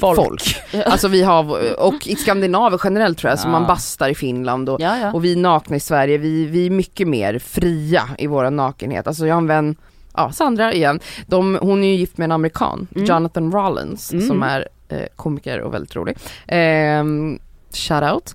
[0.00, 0.16] Folk.
[0.16, 0.56] folk.
[0.86, 1.44] Alltså vi har,
[1.80, 5.12] och i Skandinavien generellt tror jag, så man bastar i Finland och Ja, ja.
[5.12, 9.06] och vi nakna i Sverige, vi, vi är mycket mer fria i vår nakenhet.
[9.06, 9.76] Alltså jag har en vän,
[10.14, 13.06] ja Sandra igen, de, hon är ju gift med en amerikan, Mm.
[13.06, 14.26] Jonathan Rollins, Mm.
[14.28, 16.16] som är eh, komiker och väldigt rolig.
[16.46, 17.38] Ehm,
[17.74, 18.34] shout out.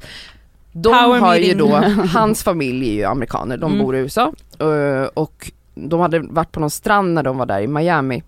[0.82, 1.58] De Power har ju meeting.
[1.58, 3.86] då, hans familj är ju amerikaner, de Mm.
[3.86, 7.62] bor i USA eh, och de hade varit på någon strand när de var där
[7.62, 8.24] i Miami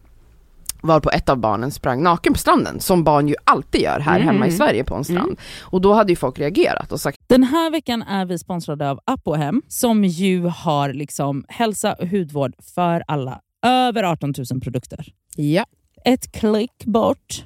[0.81, 4.15] var på ett av barnen sprang naken på stranden, som barn ju alltid gör här
[4.19, 4.27] Mm.
[4.27, 5.19] hemma i Sverige på en strand.
[5.23, 5.35] Mm.
[5.61, 8.99] Och då hade ju folk reagerat och sagt Den här veckan är vi sponsrade av
[9.05, 13.39] Apohem som ju har liksom hälsa och hudvård för alla.
[13.65, 15.05] Över 18 000 produkter.
[15.35, 15.65] ja,
[16.05, 17.45] Ett klick bort.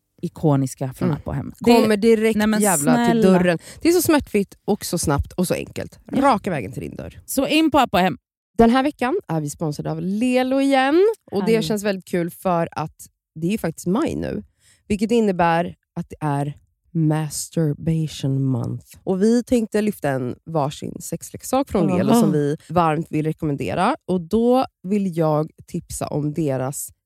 [0.21, 1.17] ikoniska från Mm.
[1.21, 1.53] Apohem.
[1.59, 3.39] Det- Kommer direkt Nej, jävla till snälla.
[3.39, 3.59] dörren.
[3.81, 5.99] Det är så smärtfritt och så snabbt och så enkelt.
[6.13, 7.19] Raka vägen till din dörr.
[7.25, 8.17] Så in på Apohem.
[8.57, 11.07] Den här veckan är vi sponsrade av Lelo igen.
[11.31, 12.95] Och Det känns väldigt kul för att
[13.35, 14.43] det är ju faktiskt maj nu.
[14.87, 16.53] Vilket innebär att det är
[16.93, 18.85] masturbation month.
[19.03, 23.95] Och Vi tänkte lyfta en varsin sexleksak från Lelo som vi varmt vill rekommendera.
[24.07, 26.89] Och Då vill jag tipsa om deras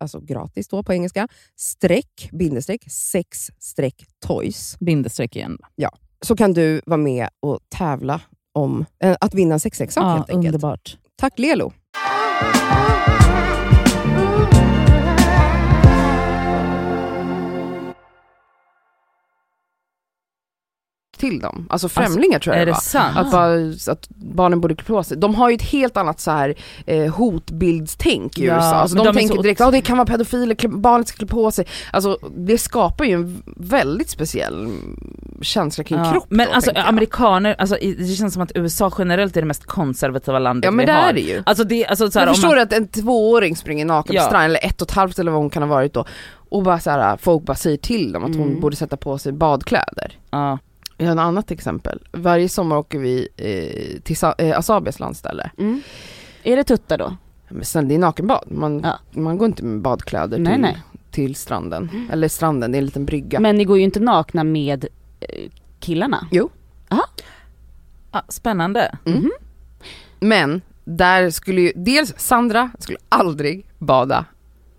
[0.00, 4.76] alltså gratis då på engelska, streck, bindestreck, sex streck toys.
[4.80, 5.58] Bindestreck igen.
[6.22, 8.20] Så kan du vara med och tävla
[8.54, 10.54] om eh, att vinna en sexleksak Ja, helt enkelt.
[10.54, 10.96] underbart.
[11.16, 11.72] Tack Lelo!
[21.20, 21.66] Till dem.
[21.70, 22.78] Alltså främlingar tror jag Är det var.
[22.80, 23.16] sant?
[23.16, 23.54] Att, bara,
[23.92, 25.16] att barnen borde klä på sig.
[25.16, 26.54] De har ju ett helt annat så här,
[26.86, 28.74] eh, hotbildstänk i Ja, USA.
[28.74, 31.50] Alltså, men de, de tänker direkt att det kan vara pedofiler, barnet ska klä på
[31.50, 31.66] sig.
[31.92, 34.68] Alltså, det skapar ju en väldigt speciell
[35.42, 36.26] känsla kring Ja, kropp.
[36.28, 40.38] Men då, alltså amerikaner, alltså, det känns som att USA generellt är det mest konservativa
[40.38, 41.08] landet Ja men vi det har.
[41.08, 41.42] är det ju.
[41.46, 44.22] Alltså det, alltså, så här, om förstår man, att en tvååring springer naken Ja.
[44.22, 46.04] på stranden, eller ett och ett halvt eller vad hon kan ha varit då.
[46.52, 48.60] Och bara så här, folk bara säger till dem att hon Mm.
[48.60, 50.18] borde sätta på sig badkläder.
[50.30, 50.58] ja.
[51.00, 51.98] Jag har ett annat exempel.
[52.12, 55.50] Varje sommar åker vi eh, till Sa- eh, Asabias landställe.
[55.58, 55.80] Mm.
[56.42, 57.16] Är det tuttar då?
[57.48, 58.98] Men sen det är nakenbad, man, Ja.
[59.20, 60.78] man går inte med badkläder Nej, till, nej.
[61.10, 62.08] till stranden.
[62.12, 63.40] Eller stranden, det är en liten brygga.
[63.40, 64.84] Men ni går ju inte nakna med
[65.20, 66.26] eh, killarna.
[68.12, 68.98] Ah, spännande.
[69.06, 69.30] Mm.
[70.20, 74.24] Men där skulle ju, dels Sandra skulle aldrig bada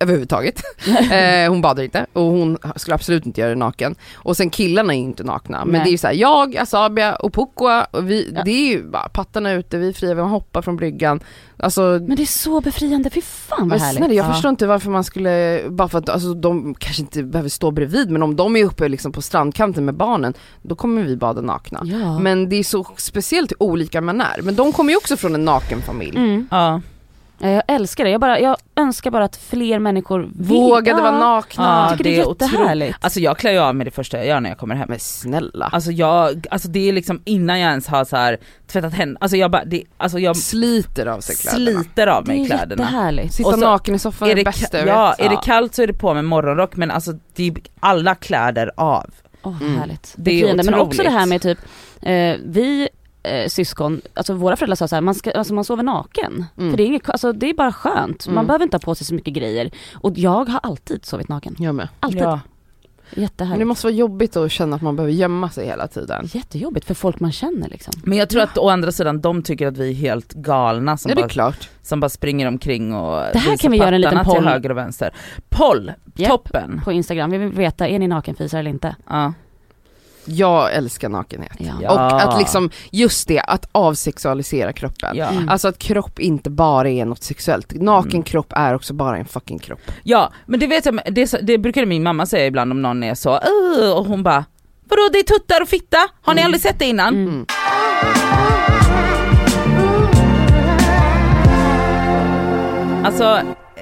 [0.02, 0.62] överhuvudtaget.
[1.12, 3.96] eh, hon badar inte och hon skulle absolut inte göra det naken.
[4.16, 5.66] Och sen killarna är ju inte nakna.
[5.66, 5.82] Men Nej.
[5.84, 8.42] det är ju såhär, jag, Asabia och Pukwa, och vi, Ja.
[8.46, 11.20] det är ju bara pattarna ute, vi är fria, vi hoppar från bryggan.
[11.58, 13.98] Alltså, Men det är så befriande, fy fan vad härligt.
[13.98, 14.34] snälla, jag Ja.
[14.34, 18.10] förstår inte varför man skulle, bara för att alltså, de kanske inte behöver stå bredvid,
[18.10, 21.82] men om de är uppe liksom på strandkanten med barnen, då kommer vi bada nakna.
[21.84, 22.20] Ja.
[22.20, 24.42] Men det är så speciellt hur olika man är.
[24.42, 26.18] Men de kommer ju också från en naken familj.
[26.18, 26.48] Mm.
[26.52, 26.82] Ja.
[27.42, 30.48] Ja, Jag älskar det, jag, bara, jag önskar bara att fler människor vill.
[30.48, 31.64] Vågade Ja, vara nakna.
[31.64, 32.98] Ja, Jag tycker det det är är jättehärligt.
[33.02, 34.86] Alltså jag klär ju av mig det första jag gör när jag kommer hem.
[34.90, 35.70] Men snälla.
[35.74, 38.38] Alltså jag, alltså det är liksom innan jag ens har så här
[38.68, 41.80] tvättat händerna, alltså jag bara, det, alltså jag sliter av sig kläderna.
[41.84, 42.84] sliter av det mig är kläderna.
[42.84, 43.34] jättehärligt.
[43.34, 45.26] Sitta naken i soffan är Är det det, bästa jag ja, vet.
[45.26, 48.72] är det kallt så är det på med morgonrock men alltså det är alla kläder
[48.78, 49.10] av.
[49.44, 49.78] Åh Mm.
[49.80, 50.14] härligt.
[50.18, 50.64] Det är Befriande.
[50.64, 51.04] Men också otroligt.
[51.12, 51.60] det här med typ,
[52.02, 52.90] eh, vi
[53.24, 56.46] eh, syskon, alltså våra föräldrar sa så här, man, ska, alltså man sover naken.
[56.58, 56.70] Mm.
[56.70, 58.48] För det är, inget, alltså det är bara skönt, man Mm.
[58.48, 59.72] behöver inte ha på sig så mycket grejer.
[59.94, 61.56] Och jag har alltid sovit naken.
[61.60, 61.88] Jag med.
[62.00, 62.22] Alltid.
[62.22, 62.40] Ja.
[63.16, 63.60] Men Jättehärligt.
[63.60, 66.26] det måste vara jobbigt att känna att man behöver gömma sig hela tiden.
[66.34, 67.94] Jättejobbigt för folk man känner liksom.
[68.04, 71.10] Men jag tror att å andra sidan de tycker att vi är helt galna som,
[71.10, 71.70] Ja det är bara, klart.
[71.82, 74.52] som bara springer omkring och Det här kan vi göra en liten pattarna till poll.
[74.54, 75.14] höger och vänster.
[75.50, 76.30] Poll, Japp.
[76.30, 76.82] toppen.
[76.84, 78.96] På Instagram, vi vill veta, är ni nakenfisar eller inte?
[79.10, 79.34] Ja.
[80.26, 81.52] Jag älskar nakenhet.
[81.82, 81.92] Ja.
[81.94, 85.18] Och att liksom, just det, att avsexualisera kroppen.
[85.18, 85.26] Ja.
[85.28, 85.50] Mm.
[85.50, 88.24] Alltså att kropp inte bara är något sexuellt, naken Mm.
[88.24, 89.80] kropp är också bara en fucking kropp.
[90.04, 93.16] ja men det vet jag, det, det brukade min mamma säga ibland om någon är
[93.16, 93.30] så
[93.80, 94.46] "Åh", och hon bara
[94.90, 95.98] Vadå det är tuttar och fitta?
[96.22, 96.48] Har ni Mm.
[96.48, 97.16] aldrig sett det innan?
[97.16, 97.46] Mm.
[103.06, 103.40] Alltså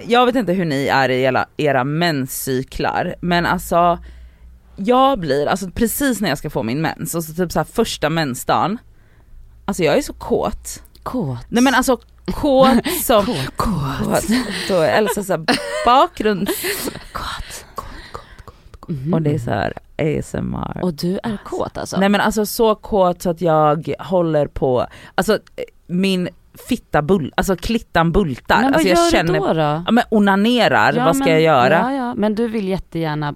[0.07, 3.99] jag vet inte hur ni är i era, era menscyklar men alltså
[4.80, 7.63] jag blir, alltså precis när jag ska få min mens och så typ så här
[7.73, 8.77] första mensdagen
[9.65, 10.84] Alltså jag är så kåt.
[11.03, 11.38] Kåt.
[11.49, 11.97] Nej men alltså
[12.32, 13.55] kåt som Kåt.
[13.55, 14.23] kåt.
[14.69, 15.45] Då är Elsa så här
[15.86, 16.51] bakgrunds
[17.11, 17.65] Kåt.
[18.80, 19.23] och Mhm.
[19.23, 20.80] det är så här ASMR.
[20.84, 21.97] Och du är kåt alltså?
[21.99, 25.39] Nej men alltså så kåt så att jag håller på, alltså
[25.88, 26.30] min
[26.69, 28.55] fitta bull, alltså klittan bultar.
[28.55, 29.53] men vad alltså gör jag känner, du då?
[29.53, 29.84] då?
[29.86, 31.80] ja men onanerar, Ja, vad ska men, jag göra?
[31.80, 32.13] Ja, ja.
[32.15, 33.36] Men du vill jättegärna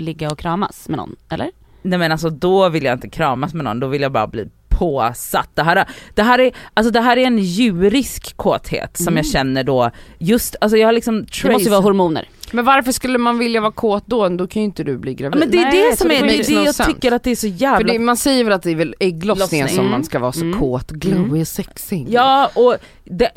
[0.00, 1.50] ligga och kramas med någon, eller?
[1.82, 4.48] Nej men alltså då vill jag inte kramas med någon, då vill jag bara bli
[4.68, 5.48] påsatt.
[5.54, 5.84] Det här,
[6.14, 9.16] det här, är, alltså det här är en djurisk kåthet som Mm.
[9.16, 12.28] jag känner då, just, alltså jag har liksom Det måste ju trace- vara hormoner.
[12.52, 14.28] Men varför skulle man vilja vara kåt då?
[14.28, 15.38] Då kan ju inte du bli gravid.
[15.40, 16.92] men det är Nej, det så som det är, det no det jag sense.
[16.92, 18.94] tycker att det är så För jävla det, man säger väl att det är väl
[19.00, 19.76] ägglossningen Lossning.
[19.76, 19.90] som Mm.
[19.90, 20.58] man ska vara så Mm.
[20.60, 21.40] kåt, glowy Mm.
[21.40, 22.06] och sexig.
[22.10, 23.30] Ja och det,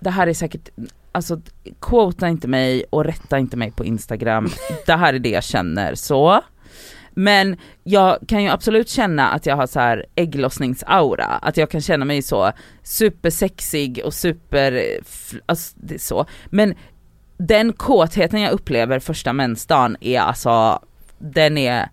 [0.00, 0.68] det här är säkert,
[1.14, 1.40] alltså
[1.80, 4.50] quota inte mig och rätta inte mig på instagram,
[4.86, 6.40] det här är det jag känner så.
[7.16, 11.80] Men jag kan ju absolut känna att jag har så här ägglossningsaura, att jag kan
[11.80, 12.52] känna mig så
[12.82, 14.82] supersexig och super,
[15.46, 16.26] alltså det är så.
[16.46, 16.74] Men
[17.36, 20.82] den kåtheten jag upplever första mensdagen är alltså,
[21.18, 21.88] den är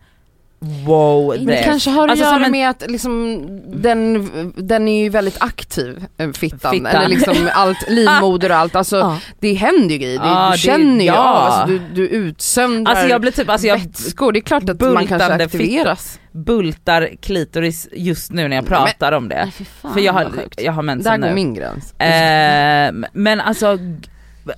[0.85, 1.27] wow.
[1.35, 3.41] Men Men det kanske har att Alltså, göra en- med att liksom,
[3.81, 6.85] den, den är ju väldigt aktiv, eh, fittan, Fittan.
[6.95, 9.17] eller liksom allt, livmoder och allt, alltså Ja.
[9.39, 11.17] det händer ju grejer, du det- känner ju ja.
[11.17, 14.69] av, alltså, du, du utsöndrar Alltså jag blir typ, alltså jag vätskor, det är klart
[14.69, 16.19] att man kanske aktiveras.
[16.31, 19.35] bultar klitoris just nu när jag pratar om det.
[19.35, 21.33] Nej fy fan För jag har, jag har Där mensen går nu.
[21.35, 21.93] min gräns.
[21.97, 23.77] Ehm, men alltså,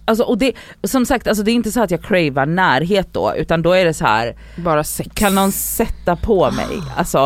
[0.05, 0.53] alltså och det,
[0.83, 3.85] som sagt alltså det är inte så att jag cravar närhet då utan då är
[3.85, 5.09] det så här Bara sex.
[5.13, 6.81] kan någon sätta på mig?
[6.97, 7.19] Alltså,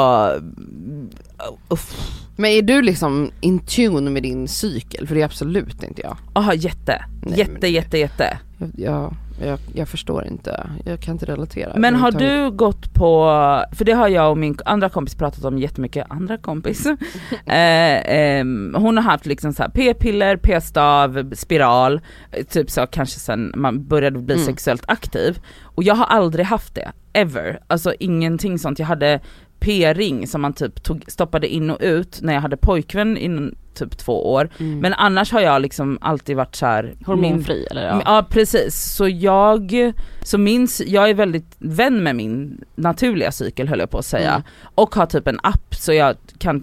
[1.70, 2.14] uff.
[2.36, 5.08] Men är du liksom in tune med din cykel?
[5.08, 6.18] För det är absolut inte jag.
[6.34, 8.38] Aha, jätte, Nej, jätte, men- jätte, jätte.
[8.58, 11.74] Jag, jag, jag, jag förstår inte, jag kan inte relatera.
[11.76, 13.26] Men har du gått på,
[13.72, 16.86] för det har jag och min andra kompis pratat om jättemycket, andra kompis.
[17.46, 23.20] eh, ehm, hon har haft liksom så här p-piller, p-stav, spiral, eh, typ så kanske
[23.20, 24.46] sen man började bli Mm.
[24.46, 25.40] sexuellt aktiv.
[25.64, 27.60] Och jag har aldrig haft det, ever.
[27.68, 28.80] Alltså ingenting sånt.
[28.80, 29.20] Jag hade
[29.60, 33.98] p-ring som man typ tog, stoppade in och ut när jag hade pojkvän i typ
[33.98, 34.50] två år.
[34.60, 34.80] Mm.
[34.80, 36.84] Men annars har jag liksom alltid varit så här.
[36.84, 38.02] min- Hormonfri eller ja.
[38.06, 38.26] Ja.
[38.30, 39.92] precis, så jag,
[40.22, 44.32] så min, jag är väldigt vän med min naturliga cykel höll jag på att säga.
[44.32, 44.42] Mm.
[44.76, 46.62] Och har typ en app så jag kan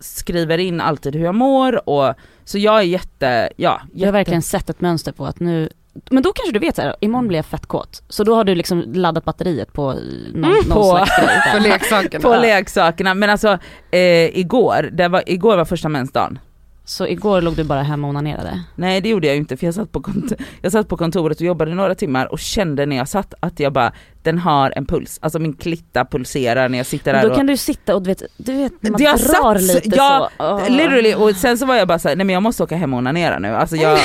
[0.00, 2.14] skriver in alltid hur jag mår och
[2.44, 3.80] så jag är jätte, ja.
[3.94, 5.68] Jag har verkligen sett ett mönster på att nu
[6.10, 8.02] men då kanske du vet såhär, imorgon blir jag fett kåt.
[8.08, 11.06] Så då har du liksom laddat batteriet på någon, Mm, någon på-.
[11.52, 12.22] För leksakerna?
[12.28, 13.58] på leksakerna, men alltså
[13.90, 16.38] eh, igår, det var, igår var första mensdagen.
[16.84, 18.62] Så igår låg du bara hemma och onanerade?
[18.74, 20.02] Nej det gjorde jag ju inte för jag satt, på
[20.62, 23.72] jag satt på kontoret och jobbade några timmar och kände när jag satt att jag
[23.72, 25.18] bara, den har en puls.
[25.22, 28.10] Alltså min klitta pulserar när jag sitter där Då och kan du sitta och du
[28.10, 30.44] vet, du vet man har drar satt- lite ja, så.
[30.44, 30.70] Åh.
[30.70, 32.98] Literally, och sen så var jag bara såhär, nej men jag måste åka hem och
[32.98, 33.48] onanera nu.
[33.48, 33.98] Alltså jag,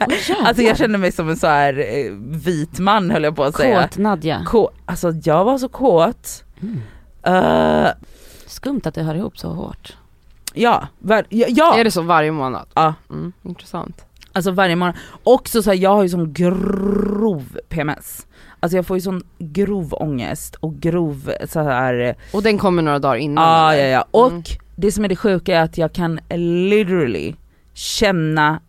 [0.00, 0.46] Jävlar.
[0.48, 3.56] alltså jag kände mig som en så här eh, vit man höll jag på att
[3.56, 3.82] säga.
[3.82, 4.42] Kåt Nadja.
[4.46, 6.44] Kå, alltså jag var så kåt.
[6.62, 6.80] Mm.
[7.22, 7.90] Eh,
[8.46, 9.96] Skumt att det hör ihop så hårt.
[10.54, 11.78] ja, var, ja, ja.
[11.78, 12.66] Är det så varje månad?
[12.74, 14.04] ja, Mm, intressant.
[14.32, 14.94] alltså varje morgon.
[15.24, 18.26] Också så här, jag har ju sån grov PMS.
[18.60, 22.14] Alltså jag får ju sån grov ångest och grov så här.
[22.32, 23.44] Och den kommer några dagar innan?
[23.44, 24.04] Ja, ja, ja.
[24.10, 24.42] Och Mm.
[24.76, 26.20] det som är det sjuka är att jag kan
[26.70, 27.34] literally
[27.74, 28.60] känna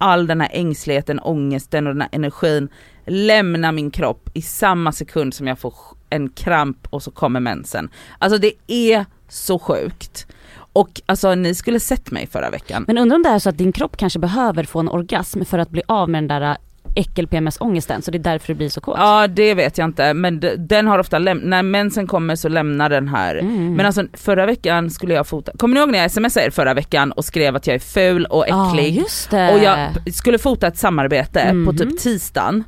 [0.00, 2.68] all den här ängsligheten, ångesten och den här energin
[3.06, 5.74] lämna min kropp i samma sekund som jag får
[6.10, 7.90] en kramp och så kommer mensen.
[8.18, 10.26] Alltså det är så sjukt.
[10.72, 12.84] Och alltså ni skulle sett mig förra veckan.
[12.86, 15.58] Men undrar om det är så att din kropp kanske behöver få en orgasm för
[15.58, 16.56] att bli av med den där
[16.94, 18.94] äckel-PMS-ångesten, så det är därför du blir så kåt?
[18.98, 22.88] Ja det vet jag inte men den har ofta läm- när mensen kommer så lämnar
[22.90, 23.74] den här Mm.
[23.74, 26.74] Men alltså förra veckan skulle jag fota, kommer ni ihåg när jag smsade er förra
[26.74, 28.96] veckan och skrev att jag är ful och Ja, äcklig?
[28.96, 29.52] just det.
[29.52, 31.76] och jag skulle fota ett samarbete på Mhm.
[31.76, 32.64] typ tisdagen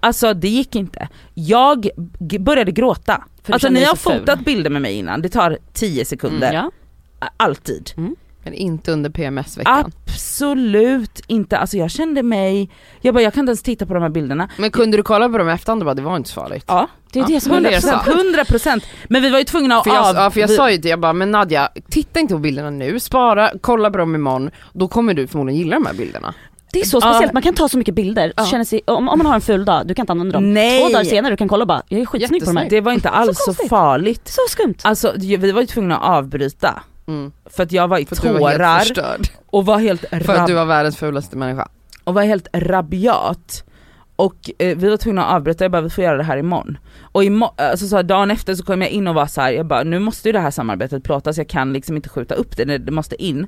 [0.00, 1.08] Alltså det gick inte.
[1.34, 1.88] Jag
[2.40, 3.24] började gråta.
[3.42, 4.20] För alltså ni har så ful.
[4.20, 6.48] fotat bilder med mig innan, det tar 10 sekunder.
[6.54, 6.70] Mm,
[7.20, 7.28] ja.
[7.36, 7.90] Alltid.
[8.44, 9.92] Men inte under PMS-veckan.
[10.06, 12.70] Absolut inte, alltså jag kände mig,
[13.00, 14.48] jag bara jag kan inte ens titta på de här bilderna.
[14.56, 16.64] Men kunde du kolla på dem i efterhand och bara det var inte så farligt?
[16.68, 17.92] Ja, Det är det som är hundra läskigt.
[17.92, 18.16] procent.
[18.26, 18.84] 100 procent.
[19.08, 20.14] Men vi var ju tvungna att För jag, av...
[20.16, 23.00] ja, för jag sa ju det, jag bara men Nadja, titta inte på bilderna nu,
[23.00, 26.34] spara, kolla på dem imorgon, då kommer du förmodligen gilla de här bilderna.
[26.72, 27.00] Det är så Ja.
[27.12, 28.42] speciellt, man kan ta så mycket bilder, Ja.
[28.44, 30.54] så känner sig, om, om man har en ful dag, du kan inte använda dem.
[30.54, 30.82] Nej.
[30.82, 32.70] Två dagar senare du kan kolla och bara, jag är skitsnygg på de här.
[32.70, 33.68] Det var inte alls så, konstigt.
[33.68, 34.28] farligt.
[34.28, 34.74] Så skumt.
[34.82, 36.82] Alltså vi var ju tvungna att avbryta.
[37.08, 37.32] Mm.
[37.46, 39.28] För att jag var i För var tårar förstörd.
[39.46, 41.68] och var helt, För att du var världens fulaste människa.
[42.04, 43.64] och var helt rabiat.
[44.16, 46.78] Och eh, vi var tvungna att avbryta, jag bara vi får göra det här imorgon.
[47.02, 49.50] Och imo- alltså, så här, dagen efter så kom jag in och var så här,
[49.52, 52.56] jag bara nu måste ju det här samarbetet plåtas, jag kan liksom inte skjuta upp
[52.56, 53.46] det, det måste in.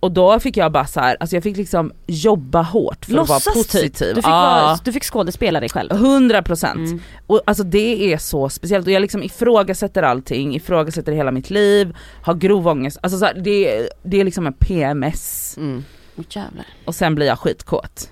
[0.00, 3.28] Och då fick jag bara så här, alltså jag fick liksom jobba hårt för att
[3.28, 3.88] vara Låtsas positiv.
[3.88, 3.98] typ.
[3.98, 4.30] Du fick, Ja.
[4.62, 5.92] vara, du fick skådespela dig själv.
[5.92, 6.76] 100 procent.
[6.76, 7.00] Mm.
[7.26, 11.96] Och alltså det är så speciellt och jag liksom ifrågasätter allting, ifrågasätter hela mitt liv,
[12.22, 15.84] har grov ångest, alltså så här, det, det är liksom en PMS Mm.
[16.30, 16.66] Jävlar.
[16.84, 18.10] och sen blir jag skitkåt.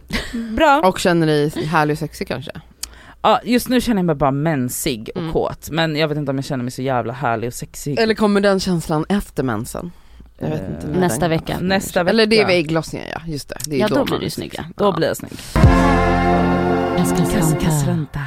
[0.56, 0.80] Bra.
[0.84, 2.50] Och känner dig härlig och sexig kanske?
[3.22, 5.32] Ja, just nu känner jag mig bara mensig och Mm.
[5.32, 7.98] kåt men jag vet inte om jag känner mig så jävla härlig och sexig.
[7.98, 9.92] Eller kommer den känslan efter mensen?
[10.38, 10.86] Jag vet inte.
[10.86, 11.58] när Nästa den- vecka.
[11.60, 12.10] Nästa vecka.
[12.10, 13.56] Eller det är vid ägglossningen ja, just det.
[13.66, 14.64] det är Ja då man- blir du snygga.
[14.76, 14.92] Då Ja.
[14.92, 15.38] blir jag snygg.
[17.60, 18.20] Kassranta.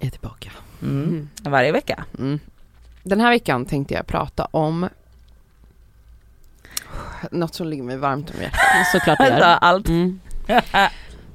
[0.00, 0.50] Är tillbaka.
[0.82, 1.02] Mm.
[1.08, 1.28] Mm.
[1.42, 2.04] Varje vecka.
[2.18, 2.38] Mm.
[3.02, 4.88] Den här veckan tänkte jag prata om
[7.30, 8.60] något som ligger mig varmt om hjärtat.
[8.92, 9.58] Såklart Alltså, gör.
[9.60, 9.88] allt.
[9.88, 10.20] Mm.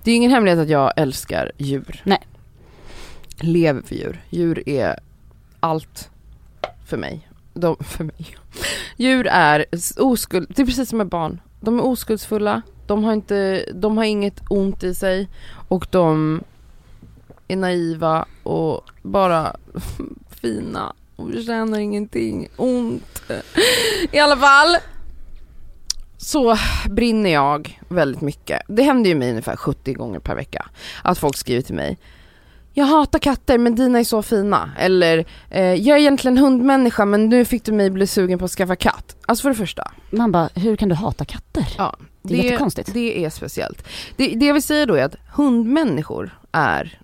[0.04, 2.02] Det är ingen hemlighet att jag älskar djur.
[2.04, 2.20] Nej.
[3.40, 4.22] Lever för djur.
[4.30, 5.00] Djur är
[5.60, 6.10] allt
[6.86, 7.29] för mig.
[7.54, 8.38] De, för mig.
[8.98, 9.66] Djur är
[9.98, 11.42] oskuld, det är precis som med barn.
[11.62, 15.28] De är oskuldsfulla, de har, inte, de har inget ont i sig
[15.68, 16.42] och de
[17.48, 19.56] är naiva och bara
[20.42, 23.22] fina och förtjänar ingenting ont.
[24.12, 24.78] I alla fall
[26.18, 26.58] så
[26.90, 28.62] brinner jag väldigt mycket.
[28.68, 30.66] Det händer ju mig ungefär 70 gånger per vecka
[31.04, 31.98] att folk skriver till mig
[32.80, 34.72] jag hatar katter men dina är så fina.
[34.78, 38.52] Eller eh, jag är egentligen hundmänniska men nu fick du mig bli sugen på att
[38.52, 39.16] skaffa katt.
[39.26, 41.66] Alltså för det första, Man bara, hur kan du hata katter?
[41.78, 42.94] ja, Det är jättekonstigt.
[42.94, 43.84] Det är speciellt.
[44.18, 47.00] Det, det jag vill säga då är att hundmänniskor är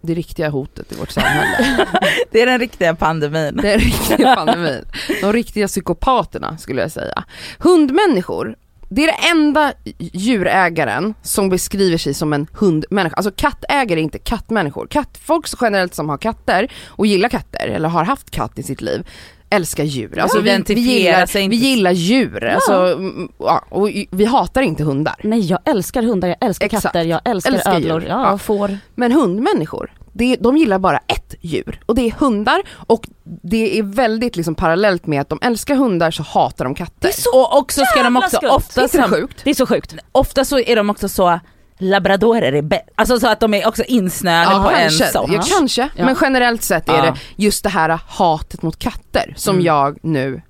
[0.00, 1.86] det riktiga hotet i vårt samhälle.
[2.30, 3.56] Det är den riktiga pandemin.
[3.62, 4.84] Den riktiga pandemin.
[5.20, 7.24] De riktiga psykopaterna skulle jag säga.
[7.58, 8.56] Hundmänniskor,
[8.88, 13.16] det är det enda djurägaren som beskriver sig som en hundmänniska.
[13.16, 14.86] Alltså kattägare är inte kattmänniskor.
[14.86, 18.80] Katt, folk generellt som har katter och gillar katter eller har haft katt i sitt
[18.80, 19.06] liv
[19.50, 20.18] älskar djur.
[20.18, 22.44] Alltså vi, vi, gillar, vi gillar djur.
[22.44, 25.14] Alltså, mm, ja, och vi hatar inte hundar.
[25.22, 26.82] Nej jag älskar hundar, jag älskar Exakt.
[26.82, 28.38] katter, jag älskar, Älskar ödlor, ja, Ja.
[28.38, 28.78] får.
[28.94, 33.08] Men hundmänniskor, det, de gillar bara ett djur och det är hundar och
[33.42, 37.10] det är väldigt liksom parallellt med att de älskar hundar så hatar de katter.
[37.34, 38.50] Och också ska de också, skumt.
[38.50, 39.40] ofta, det så, sjukt?
[39.44, 39.94] Det är så sjukt.
[40.12, 41.40] ofta så är de också så
[41.78, 45.32] labradorer är bäst, alltså så att de är också insnöade Ja, på kanske, en sån.
[45.32, 45.88] ja, kanske.
[45.96, 46.04] Ja.
[46.04, 47.02] men generellt sett är Ja.
[47.02, 49.66] det just det här hatet mot katter som Mm.
[49.66, 50.42] jag nu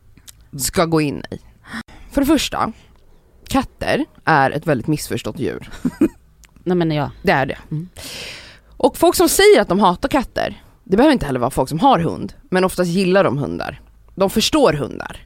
[0.59, 1.39] ska gå in i.
[2.12, 2.73] För det första,
[3.49, 5.71] katter är ett väldigt missförstått djur.
[6.64, 7.11] Nej men ja.
[7.23, 7.59] Det är det.
[7.71, 7.89] Mm.
[8.77, 11.81] Och folk som säger att de hatar katter, det behöver inte heller vara folk som
[11.81, 13.81] har hund, men oftast gillar de hundar.
[14.14, 15.16] De förstår hundar.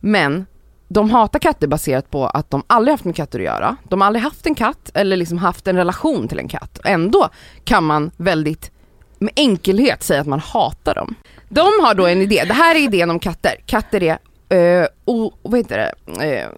[0.00, 0.46] Men
[0.88, 3.76] de hatar katter baserat på att de aldrig haft med katter att göra.
[3.88, 6.80] De har aldrig haft en katt eller liksom haft en relation till en katt.
[6.84, 7.28] Ändå
[7.64, 8.70] kan man väldigt
[9.18, 11.14] med enkelhet säga att man hatar dem.
[11.48, 13.54] De har då en idé, det här är idén om katter.
[13.66, 14.18] Katter är
[14.54, 16.26] Uh, o, vad heter det?
[16.26, 16.48] Eh,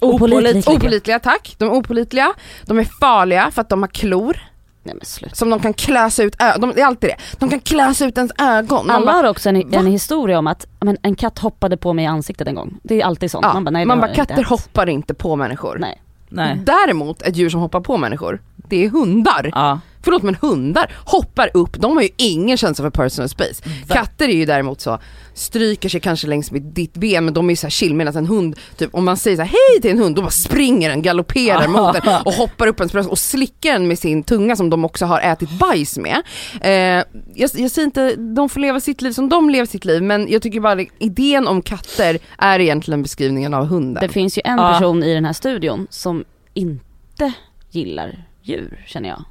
[0.00, 0.76] Opålitliga.
[0.76, 1.54] opålitliga, tack.
[1.58, 2.32] De är opålitliga,
[2.66, 4.38] de är farliga för att de har klor
[4.82, 7.16] Nej men som de kan klösa ut ögon, det är alltid det.
[7.38, 8.86] De kan klösa ut ens ögon.
[8.86, 11.92] Man Alla bara, har också en, en historia om att men, en katt hoppade på
[11.92, 12.78] mig i ansiktet en gång.
[12.82, 13.44] Det är alltid sånt.
[13.44, 14.46] ja, man bara, nej, man bara inte katter hänt.
[14.46, 15.78] hoppar inte på människor.
[15.80, 16.02] Nej.
[16.28, 16.62] Nej.
[16.64, 19.50] Däremot ett djur som hoppar på människor, det är hundar.
[19.54, 19.80] Ja.
[20.02, 23.62] Förlåt men hundar hoppar upp, de har ju ingen känsla för personal space.
[23.88, 24.98] Katter är ju däremot så,
[25.34, 28.16] stryker sig kanske längs med ditt ben men de är ju så här chill medan
[28.16, 30.90] en hund, typ om man säger så här, hej till en hund, då bara springer
[30.90, 34.56] den, galopperar mot den och hoppar upp ens bröst och slickar den med sin tunga
[34.56, 36.22] som de också har ätit bajs med.
[36.60, 40.02] Eh, jag, jag säger inte, de får leva sitt liv som de lever sitt liv
[40.02, 44.00] men jag tycker bara idén om katter är egentligen beskrivningen av hunden.
[44.02, 44.72] Det finns ju en Ja.
[44.72, 47.32] person i den här studion som inte
[47.70, 49.24] gillar djur känner jag.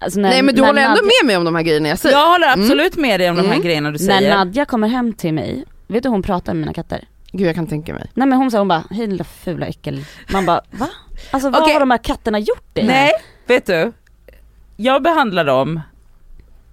[0.00, 1.88] Alltså när, Nej men du när håller ändå Nadja, med mig om de här grejerna
[1.88, 2.16] jag säger.
[2.18, 3.62] Jag håller absolut med dig om de här Mm.
[3.64, 4.36] grejerna du När säger.
[4.36, 7.04] Nadja kommer hem till mig, vet du hon pratar med mina katter?
[7.32, 8.10] Gud jag kan tänka mig.
[8.14, 10.04] Nej men hon sa hon bara, hej lilla fula äckel.
[10.32, 10.88] Man bara, va?
[11.30, 11.72] Alltså vad Okej.
[11.72, 12.84] har de här katterna gjort dig?
[12.86, 13.12] Nej,
[13.46, 13.92] vet du?
[14.76, 15.80] Jag behandlar dem,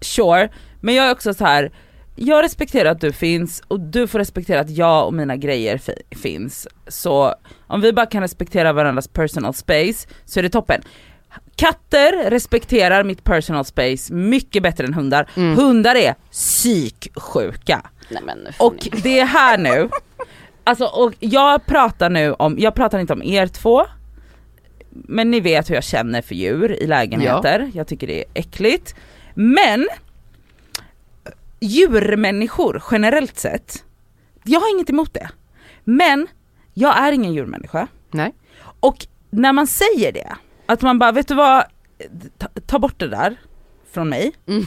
[0.01, 0.49] sure,
[0.81, 1.71] men jag är också så här.
[2.15, 6.01] jag respekterar att du finns och du får respektera att jag och mina grejer fi-
[6.11, 6.67] finns.
[6.87, 7.33] Så
[7.67, 10.81] om vi bara kan respektera varandras personal space så är det toppen.
[11.55, 15.29] Katter respekterar mitt personal space mycket bättre än hundar.
[15.35, 15.57] Mm.
[15.57, 17.81] Hundar är psyksjuka.
[18.09, 19.89] Nej men Och det är här nu,
[20.63, 23.85] alltså och jag pratar nu om, jag pratar inte om er två,
[24.89, 28.95] men ni vet hur jag känner för djur i lägenheter, jag tycker det är äckligt.
[29.33, 29.87] Men
[31.59, 33.83] djurmänniskor generellt sett,
[34.43, 35.29] jag har inget emot det.
[35.83, 36.27] Men
[36.73, 37.87] jag är ingen djurmänniska.
[38.11, 38.33] Nej.
[38.79, 40.35] Och när man säger det,
[40.65, 41.63] att man bara vet du vad,
[42.37, 43.35] ta, ta bort det där
[43.93, 44.31] från mig.
[44.47, 44.65] Mm.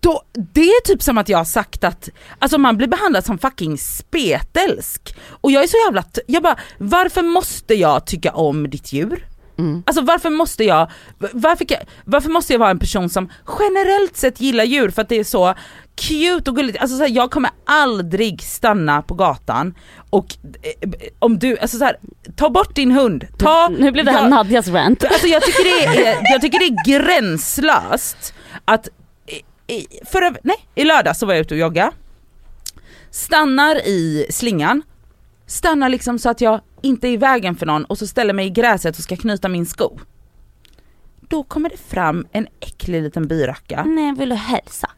[0.00, 2.08] Då, det är typ som att jag har sagt att,
[2.38, 5.16] alltså man blir behandlad som fucking spetälsk.
[5.28, 9.26] Och jag är så jävla, jag bara, varför måste jag tycka om ditt djur?
[9.58, 9.82] Mm.
[9.86, 11.66] Alltså varför måste jag, varför,
[12.04, 15.24] varför måste jag vara en person som generellt sett gillar djur för att det är
[15.24, 15.54] så
[15.96, 19.74] cute och gulligt, alltså så här, jag kommer aldrig stanna på gatan
[20.10, 20.26] och
[20.62, 21.96] eh, om du, alltså så här,
[22.36, 25.04] ta bort din hund, ta, Nu blev det här jag, Nadjas rant.
[25.04, 28.34] alltså jag tycker det är, jag tycker det är gränslöst
[28.64, 28.88] att,
[29.26, 31.92] i- i, förra, nej i lördag så var jag ute och jogga,
[33.10, 34.82] stannar i slingan,
[35.46, 38.46] stannar liksom så att jag inte är i vägen för någon och så ställer mig
[38.46, 39.98] i gräset och ska knyta min sko.
[41.28, 43.84] Då kommer det fram en äcklig liten byracka.
[43.84, 44.90] Nej, vill du hälsa?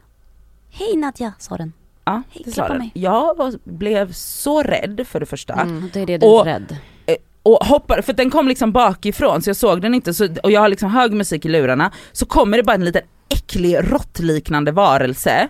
[0.76, 1.72] Hej Nadja, sa den.
[2.04, 2.78] Ja, Hej, det sa den.
[2.78, 2.90] mig.
[2.94, 5.54] Jag var, blev så rädd för det första.
[5.54, 5.90] Mm.
[5.94, 6.76] Då är det du Och- är rädd.
[7.06, 10.50] Eh, och hoppar, för den kom liksom bakifrån så jag såg den inte så, och
[10.50, 14.72] jag har liksom hög musik i lurarna, så kommer det bara en liten äcklig råttliknande
[14.72, 15.48] varelse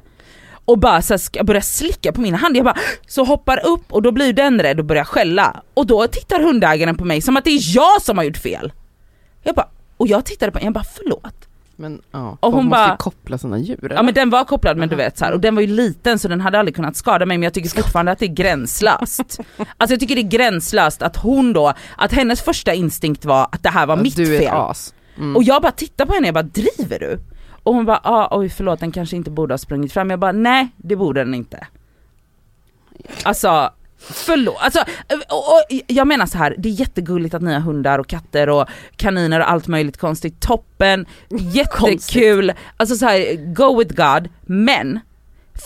[0.64, 3.92] och bara så här ska börja slicka på min hand, jag bara så hoppar upp
[3.92, 7.36] och då blir den rädd och börjar skälla och då tittar hundägaren på mig som
[7.36, 8.72] att det är jag som har gjort fel.
[9.42, 11.43] Jag bara, och jag tittade på jag bara förlåt.
[11.76, 13.94] Men ja, Och hon måste bara- koppla sina djur eller?
[13.94, 16.18] Ja men den var kopplad men du vet så här, och den var ju liten
[16.18, 19.20] så den hade aldrig kunnat skada mig men jag tycker fortfarande att det är gränslöst.
[19.76, 23.62] alltså jag tycker det är gränslöst att hon då, att hennes första instinkt var att
[23.62, 24.54] det här var Att mitt du är fel.
[24.54, 24.94] as.
[25.16, 25.36] Mm.
[25.36, 27.20] Och jag bara tittar på henne och jag bara driver du?
[27.62, 30.32] Och hon bara ah, oj förlåt den kanske inte borde ha sprungit fram, jag bara
[30.32, 31.66] nej det borde den inte.
[33.22, 33.70] Alltså
[34.10, 34.78] Förlåt, alltså,
[35.28, 38.48] och, och, jag menar så här, det är jättegulligt att ni har hundar och katter
[38.48, 45.00] och kaniner och allt möjligt konstigt, toppen, jättekul, alltså så här, go with God, men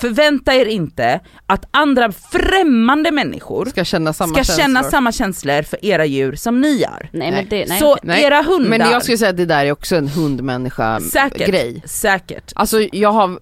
[0.01, 4.62] förvänta er inte att andra främmande människor ska känna samma ska känslor.
[4.62, 7.09] känna samma känslor för era djur som ni gör.
[7.12, 7.78] Nej, men det, nej.
[7.78, 7.97] så.
[8.03, 11.49] Nej, era hundar, Men jag skulle säga att det där är också en hundmänniska säkert,
[11.49, 11.82] grej.
[11.84, 12.53] säkert.
[12.55, 13.39] Alltså jag har,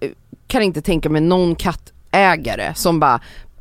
[0.47, 3.19] kan inte tänka mig någon kattägare som bara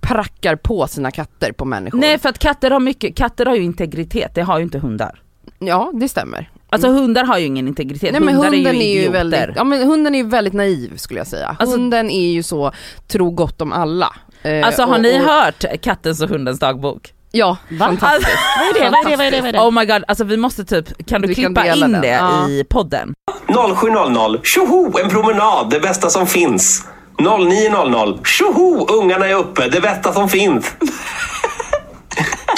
[0.09, 1.99] prackar på sina katter på människor.
[1.99, 5.23] Nej för att katter har mycket, katter har ju integritet, det har ju inte hundar.
[5.59, 6.51] Ja det stämmer.
[6.71, 9.13] Alltså hundar har ju ingen integritet, Nej men hundar hunden är ju är ju, idioter.
[9.19, 11.57] väldigt, ja men hunden är ju väldigt naiv skulle jag säga.
[11.59, 12.73] Alltså- hunden är ju så,
[13.09, 14.13] tro gott om alla.
[14.43, 17.13] Eh, Alltså har och- ni och- hört kattens och hundens dagbok?
[17.33, 17.87] Ja, Va?
[17.87, 18.39] fantastiskt.
[18.59, 18.91] Vad är det?
[18.91, 19.17] Vad är det?
[19.17, 19.41] Vad är det?
[19.41, 19.59] Vad är det?
[19.61, 22.01] Oh my god, alltså vi måste typ, kan du kan klippa dela in den.
[22.03, 22.49] det Ja.
[22.49, 23.15] i podden?
[23.49, 24.41] 07.00.
[24.43, 24.99] Tjoho!
[24.99, 26.87] En promenad, det bästa som finns.
[27.19, 28.25] 09.00.
[28.25, 28.87] Tjoho!
[28.89, 30.67] Ungarna är uppe, det bästa som finns.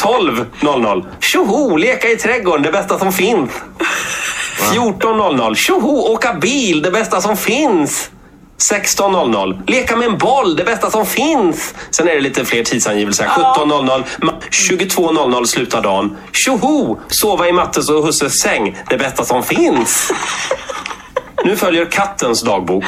[0.02, 1.04] 12.00.
[1.20, 1.76] Tjoho!
[1.76, 3.50] Leka i trädgården, det bästa som finns.
[4.72, 5.54] 14.00.
[5.54, 6.12] Tjoho!
[6.12, 8.10] Åka bil, det bästa som finns.
[8.72, 9.60] 16.00.
[9.66, 11.74] Leka med en boll, det bästa som finns.
[11.90, 13.24] Sen är det lite fler tidsangivelser.
[13.26, 14.04] 17.00.
[14.18, 16.16] Ma- 22.00 slutar dagen.
[16.32, 16.98] Tjoho!
[17.08, 20.12] Sova i Mattes och Husses säng, det bästa som finns.
[21.44, 22.84] Nu följer kattens dagbok.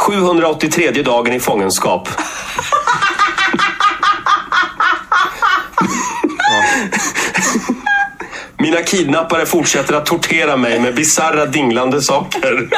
[0.00, 2.08] 783 dagen i fångenskap.
[8.58, 12.68] Mina kidnappare fortsätter att tortera mig med bisarra dinglande saker.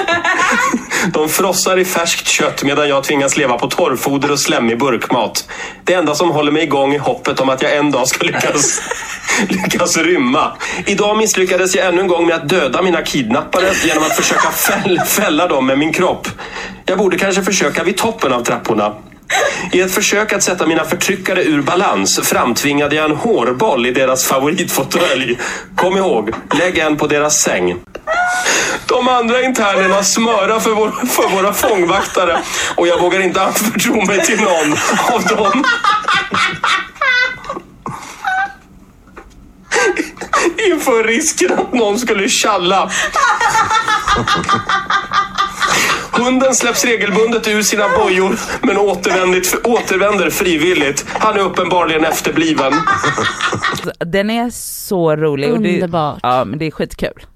[1.12, 5.48] De frossar i färskt kött medan jag tvingas leva på torrfoder och slemmig burkmat.
[5.84, 8.82] Det enda som håller mig igång är hoppet om att jag en dag ska lyckas,
[9.48, 10.52] lyckas rymma.
[10.86, 15.00] Idag misslyckades jag ännu en gång med att döda mina kidnappare genom att försöka fäll,
[15.06, 16.28] fälla dem med min kropp.
[16.92, 18.94] Jag borde kanske försöka vid toppen av trapporna.
[19.72, 24.24] I ett försök att sätta mina förtryckare ur balans framtvingade jag en hårboll i deras
[24.24, 25.38] favoritfåtölj.
[25.76, 27.76] Kom ihåg, lägg en på deras säng.
[28.86, 32.42] De andra internerna smörar för, vår, för våra fångvaktare
[32.76, 34.76] och jag vågar inte anförtro mig till någon
[35.12, 35.64] av dem.
[40.70, 42.90] Inför risken att någon skulle tjalla.
[46.12, 51.04] Hunden släpps regelbundet ur sina bojor men återvänder, frivilligt.
[51.08, 52.72] Han är uppenbarligen efterbliven.
[53.98, 55.52] Den är så rolig.
[55.52, 56.18] och det- Underbart.
[56.22, 57.26] Ja men det är skitkul.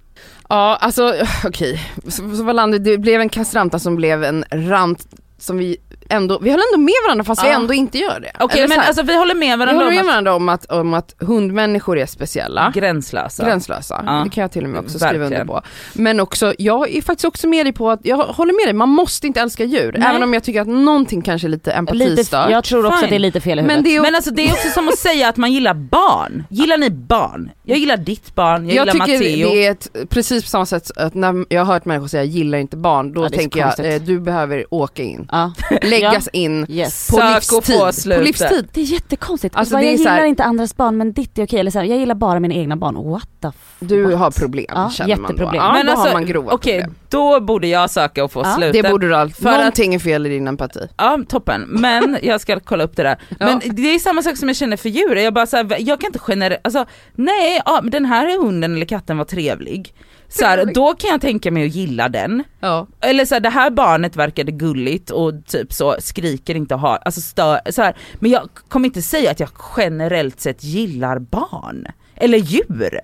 [0.49, 1.15] Ja, alltså
[1.45, 1.91] okej.
[2.09, 5.07] Så, så Wallander, det blev en kastranta som blev en rant
[5.39, 5.77] som vi
[6.09, 7.55] ändå, vi höll ändå med varandra fast vi Ja.
[7.55, 8.33] ändå inte gör det.
[8.41, 10.49] Okej Eller men alltså vi håller med vi varandra håller med om att varandra om
[10.49, 12.73] att, om att hundmänniskor är speciella.
[12.75, 13.45] gränslösa.
[13.45, 14.13] Gränslösa, Ja.
[14.25, 15.47] det kan jag till och med också skriva under Verkligen.
[15.47, 15.63] på.
[15.93, 18.89] Men också, jag är faktiskt också med dig på att, jag håller med dig, man
[18.89, 19.95] måste inte älska djur.
[19.99, 20.09] Nej.
[20.09, 22.51] Även om jag tycker att någonting kanske är lite empatistört.
[22.51, 23.05] jag tror också Fine.
[23.05, 23.77] att det är lite fel i huvudet.
[23.77, 26.45] men det är Men alltså det är också som att säga att man gillar barn.
[26.51, 27.51] Gillar ni barn?
[27.63, 29.51] Jag gillar ditt barn, jag, jag gillar tycker Matteo.
[29.51, 32.59] det är ett, precis på samma sätt att när jag har hört människor säga gillar
[32.59, 35.29] inte barn, då Ja, tänker jag eh, du behöver åka in.
[35.33, 35.53] ja.
[36.01, 37.09] Läggas in Yes.
[37.11, 37.65] på livstid.
[37.77, 38.25] få På slutet.
[38.25, 38.69] livstid.
[38.73, 39.57] Det är jättekonstigt.
[39.57, 41.61] Alltså, Alltså, det är jag gillar här- inte andras barn men ditt är okej.
[41.61, 43.11] Eller så här, jag gillar bara mina egna barn.
[43.11, 43.89] What the fuck?
[43.89, 44.15] Du What?
[44.19, 45.29] har problem Ja, känner man då.
[45.29, 45.63] jätteproblem.
[45.65, 46.95] Ja, Men då alltså, har man grova Okej, problem.
[47.09, 48.83] då borde jag söka och få Ja, slutet.
[48.83, 49.37] Det borde du allt.
[49.37, 50.81] För att- Någonting är fel i din empati.
[50.97, 53.17] Ja toppen, men jag ska kolla upp det där.
[53.39, 56.01] Men det är samma sak som jag känner för djur, jag bara så här, jag
[56.01, 56.85] kan inte generellt, alltså
[57.15, 59.95] nej, ja, men den här hunden eller katten var trevlig.
[60.29, 62.45] Så här, då kan jag tänka mig att gilla den.
[62.61, 62.87] Ja.
[63.01, 67.21] Eller så här, det här barnet verkade gulligt och typ så skriker inte har, alltså
[67.21, 67.97] stör, så här.
[68.15, 71.87] men jag kommer inte säga att jag generellt sett gillar barn.
[72.15, 73.01] Eller djur.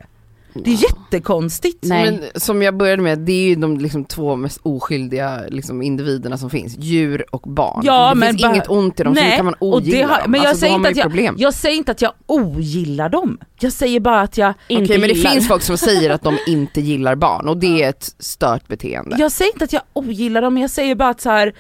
[0.55, 1.79] Det är jättekonstigt.
[1.83, 2.05] Nej.
[2.11, 6.39] Men som jag började med, det är ju de liksom två mest oskyldiga liksom, individerna
[6.39, 7.81] som finns, djur och barn.
[7.85, 10.07] Ja, det men finns bara- inget ont i dem, så Nej, hur kan man ogilla
[10.07, 10.31] har- dem?
[10.31, 11.35] men jag alltså, säger inte att jag-.
[11.39, 15.09] Jag säger inte att jag ogillar dem, jag säger bara att jag Inte Okej men
[15.09, 15.31] det gillar.
[15.31, 19.17] finns folk som säger att de inte gillar barn och det är ett stört beteende.
[19.19, 21.53] Jag säger inte att jag ogillar dem, jag säger bara att så här.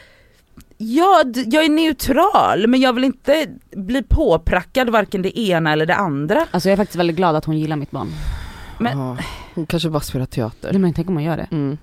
[0.78, 5.86] Ja, d- jag är neutral men jag vill inte bli påprackad varken det ena eller
[5.86, 6.47] det andra.
[6.51, 8.09] Alltså jag är faktiskt väldigt glad att hon gillar mitt barn.
[8.83, 9.16] Men- Ja,
[9.55, 10.72] hon kanske bara spelar teater.
[10.72, 11.49] Nej, men tänk om hon gör det.
[11.51, 11.78] Mm.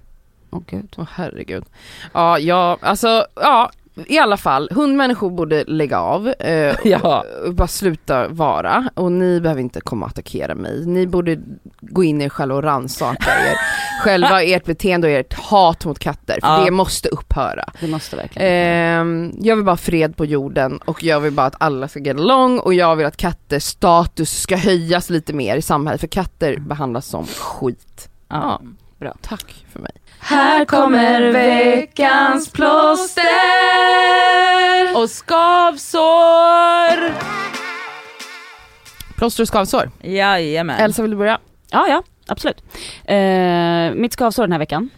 [0.51, 0.95] Åh gud.
[0.97, 1.65] Åh herregud.
[2.13, 3.71] Ja, ja, alltså, ja.
[4.07, 7.25] I alla fall, hundmänniskor borde lägga av, eh, Ja.
[7.45, 10.85] och bara sluta vara och ni behöver inte komma och attackera mig.
[10.85, 11.39] Ni borde
[11.81, 13.55] gå in i er själva och rannsaka er
[14.03, 16.65] själva, ert beteende och ert hat mot katter, för Ja.
[16.65, 17.65] det måste upphöra.
[17.79, 18.47] Det måste verkligen.
[18.51, 22.17] Ehm, jag vill bara fred på jorden och jag vill bara att alla ska get
[22.17, 26.57] along och jag vill att katters status ska höjas lite mer i samhället för katter
[26.57, 28.09] behandlas som skit.
[28.29, 28.61] Ja.
[28.99, 29.91] Bra, tack för mig.
[30.19, 33.23] Här kommer veckans plåster
[34.95, 37.13] och skavsår.
[39.17, 39.91] Plåster och skavsår.
[40.01, 40.79] Jajamän.
[40.79, 41.39] Elsa vill du börja?
[41.71, 42.63] Ja, ja, absolut.
[43.05, 44.89] Eh, mitt skavsår den här veckan,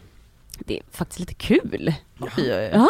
[0.59, 1.93] det är faktiskt lite kul.
[2.19, 2.72] Oj.
[2.74, 2.89] Ja.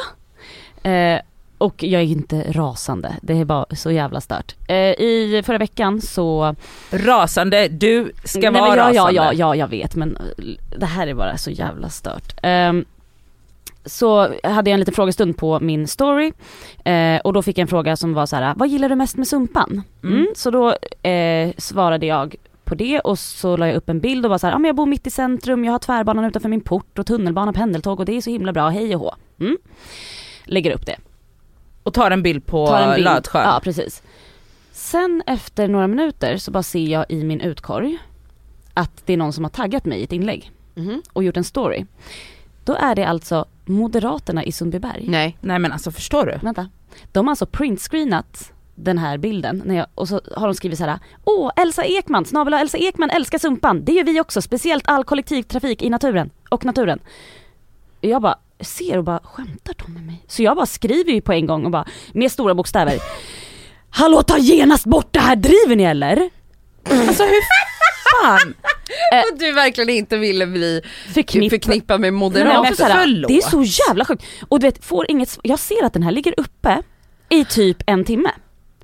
[0.90, 1.22] Eh,
[1.62, 4.56] och jag är inte rasande, det är bara så jävla stört.
[4.68, 6.56] Eh, I förra veckan så...
[6.92, 9.14] Rasande, du ska Nej, vara men ja, rasande.
[9.14, 10.46] ja, ja, ja, jag vet men eh,
[10.78, 12.34] det här är bara så jävla stört.
[12.44, 12.86] Ehm,
[13.86, 16.34] så hade jag en liten frågestund på min story
[16.86, 19.18] eh, och då fick jag en fråga som var så här: vad gillar du mest
[19.18, 19.82] med Sumpan?
[20.04, 20.16] Mm.
[20.16, 20.28] Mm.
[20.36, 20.76] så då
[21.10, 24.48] eh, svarade jag på det och så la jag upp en bild och var så
[24.48, 27.06] här, ah, men jag bor mitt i centrum, jag har tvärbanan utanför min port och
[27.06, 29.16] tunnelbana, pendeltåg och det är så himla bra, hej och hå.
[29.40, 29.58] Mm.
[30.46, 30.96] Lägger upp det.
[31.84, 33.04] Och tar en bild på Tar en bild.
[33.06, 33.42] Lötsjön.
[33.44, 34.04] Ja precis.
[34.72, 37.98] Sen efter några minuter så bara ser jag i min utkorg
[38.74, 41.02] att det är någon som har taggat mig i ett inlägg Mhm.
[41.14, 41.86] och gjort en story.
[42.64, 45.06] Då är det alltså Moderaterna i Sundbyberg.
[45.08, 45.38] Nej.
[45.42, 46.38] Nej men alltså förstår du?
[46.42, 46.70] Vänta.
[47.12, 50.86] De har alltså printscreenat den här bilden när jag, och så har de skrivit så
[50.86, 51.00] här.
[51.24, 53.86] Åh, Elsa Ekman, snabel Elsa Ekman älskar Sumpan.
[53.86, 57.00] Det gör vi också, speciellt all kollektivtrafik i naturen och naturen.
[58.02, 60.24] Jag bara ser och bara, skämtar de med mig?
[60.28, 63.00] Så jag bara skriver ju på en gång och bara, med stora bokstäver.
[63.90, 66.30] Hallå ta genast bort det här, driver ni eller?
[66.90, 67.42] Alltså hur
[68.22, 68.54] fan?
[69.32, 70.82] Och du verkligen inte ville bli
[71.14, 72.60] Förknipp- förknippad med Nej, men moderat.
[72.60, 73.28] också så här, förlåt.
[73.28, 74.24] det är så jävla sjukt.
[74.50, 76.82] Och du vet, får inget, jag ser att den här ligger uppe
[77.30, 78.30] i typ en timme.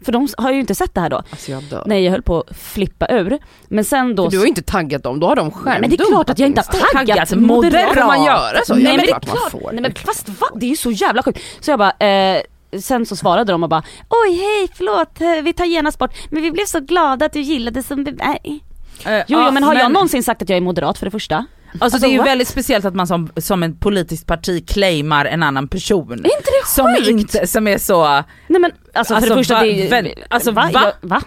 [0.01, 1.15] För de har ju inte sett det här då.
[1.31, 1.83] Alltså jag dör.
[1.85, 3.37] Nej jag höll på att flippa ur.
[3.67, 4.23] Men sen då...
[4.23, 6.29] För du har ju inte taggat dem, då har de själv men det är klart
[6.29, 7.93] att jag inte har Taggat taggat moderat.
[7.93, 8.73] Får man göra så?
[8.75, 9.71] Nej men det är klart man får.
[9.71, 10.47] Nej men fast va?
[10.55, 11.39] Det är ju så jävla sjukt.
[11.59, 12.41] Så jag bara, eh,
[12.81, 16.11] sen så svarade de och bara Oj hej förlåt, eh, vi tar genast bort.
[16.29, 18.03] Men vi blev så glada att du gillade som...
[18.03, 18.63] Nej.
[19.05, 21.11] Eh, Jo, ja, jo men har jag någonsin sagt att jag är moderat för det
[21.11, 21.45] första?
[21.71, 22.27] Alltså, Alltså, det är ju what?
[22.27, 26.11] väldigt speciellt att man som, som en politiskt parti claimar en annan person.
[26.11, 26.27] Är inte
[26.61, 27.07] det Som sjukt?
[27.09, 28.03] inte, som är så,
[28.47, 28.63] Nej men
[28.93, 30.69] alltså, Alltså, för det första va- det är vän- alltså, va?
[30.73, 31.21] Jag, va?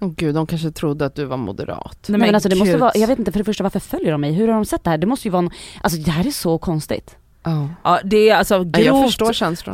[0.00, 1.98] Åh gud, de kanske trodde att du var moderat.
[2.08, 4.20] Nej men alltså det måste vara, jag vet inte för det första varför följer de
[4.20, 4.32] mig?
[4.32, 4.98] Hur har de sett det här?
[4.98, 5.50] Det måste ju vara,
[5.80, 7.16] alltså det här är så konstigt.
[7.42, 7.68] Ja.
[7.84, 9.20] Ja det är alltså grovt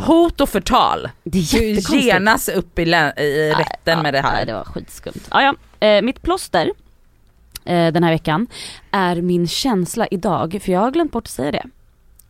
[0.07, 1.09] hot och förtal.
[1.25, 2.05] Det är Du jättekonstigt.
[2.05, 4.47] genas upp i, i rätten Ja, med det här.
[4.47, 5.29] det var skitskumt.
[5.31, 5.43] Ja,
[5.81, 5.87] ja.
[5.87, 6.71] Eh, mitt plåster
[7.65, 8.47] eh, den här veckan
[8.91, 11.65] är min känsla idag, för jag har glömt bort att säga det.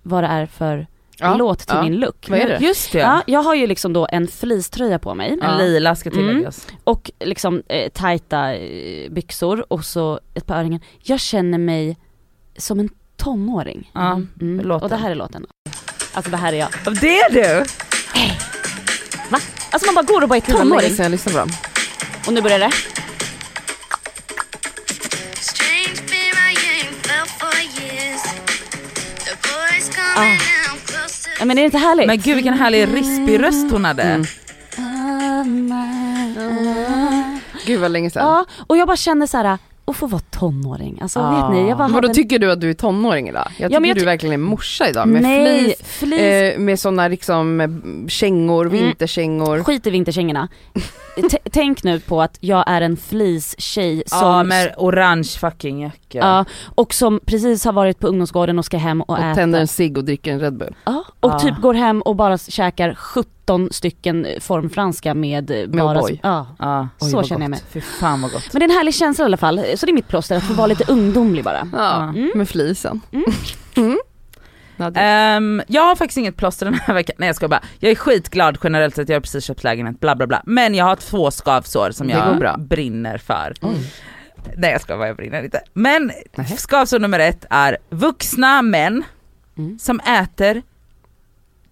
[0.02, 0.86] Vad det är för
[1.18, 1.82] Ja, låt till ja.
[1.82, 2.26] min look.
[2.28, 2.58] Vad är det?
[2.66, 6.10] Just det, Ja, jag har ju liksom då en fleecetröja på mig en lila ska
[6.10, 6.66] tilläggas.
[6.84, 10.80] och liksom eh, tajta eh, byxor och så ett par örhängen.
[11.02, 11.96] Jag känner mig
[12.58, 13.90] som en tonåring.
[13.94, 14.60] Ja, Mm.
[14.66, 14.82] låten.
[14.82, 15.46] Och det här är låten.
[16.14, 16.68] Alltså det här är jag.
[17.00, 17.64] Det är du!
[19.30, 19.38] Va?
[19.70, 20.90] Alltså man bara går och bara är Gud vad länge tonåring.
[20.96, 21.50] sedan jag lyssnade på dem.
[22.26, 22.70] Och nu börjar det.
[30.16, 30.24] Ah.
[31.38, 32.06] Ja, men är det inte härligt?
[32.06, 34.02] Men gud vilken härlig rispig röst hon hade.
[34.02, 34.24] Mm.
[37.66, 38.26] Gud vad länge sedan.
[38.26, 40.98] Ja, och jag bara känner så här att få vara tonåring.
[41.02, 41.48] Alltså Ah.
[41.48, 43.48] vet ni, jag bara Men Vadå hade- tycker du att du är tonåring idag?
[43.58, 46.20] Jag tycker men jag du ty- verkligen är morsa idag med Nej, flis, flis.
[46.20, 47.68] eh, med sådana liksom eh,
[48.08, 48.78] kängor, Mm.
[48.84, 49.62] vinterkängor.
[49.64, 50.48] Skit i vinterkängorna.
[51.50, 56.18] Tänk nu på att jag är en flis-tjej som Ja med orange fucking jacka.
[56.18, 56.44] Ja,
[56.74, 59.34] och som precis har varit på ungdomsgården och ska hem och, Och äta.
[59.34, 60.74] tänder en cigg och dricker en Red Bull.
[60.84, 61.38] Ja, och Ah.
[61.38, 66.00] typ går hem och bara käkar 17 stycken formfranska med, med bara...
[66.00, 66.18] O'boy.
[66.22, 66.88] Ja, Ja.
[67.00, 67.60] Oj, så känner jag mig.
[67.72, 68.52] Fy fan vad gott.
[68.52, 70.42] Men det är en härlig känsla i alla fall, så det är mitt plåster, att
[70.42, 71.68] få vara lite ungdomlig bara.
[71.72, 72.32] Ja, Mm.
[72.34, 73.00] med flisen.
[73.12, 73.24] Mm.
[73.76, 73.98] Mm.
[74.96, 77.62] Ehm, jag har faktiskt inget plåster den här veckan, nej jag ska bara.
[77.78, 80.42] Jag är skitglad generellt sett, jag har precis köpt lägenhet, bla bla bla.
[80.46, 83.54] Men jag har två skavsår som jag brinner för.
[83.62, 83.92] Oj.
[84.56, 85.60] Nej jag ska bara, jag brinner inte.
[85.72, 86.56] Men Nähä.
[86.56, 89.02] skavsår nummer ett är vuxna män
[89.58, 89.78] Mm.
[89.78, 90.62] som äter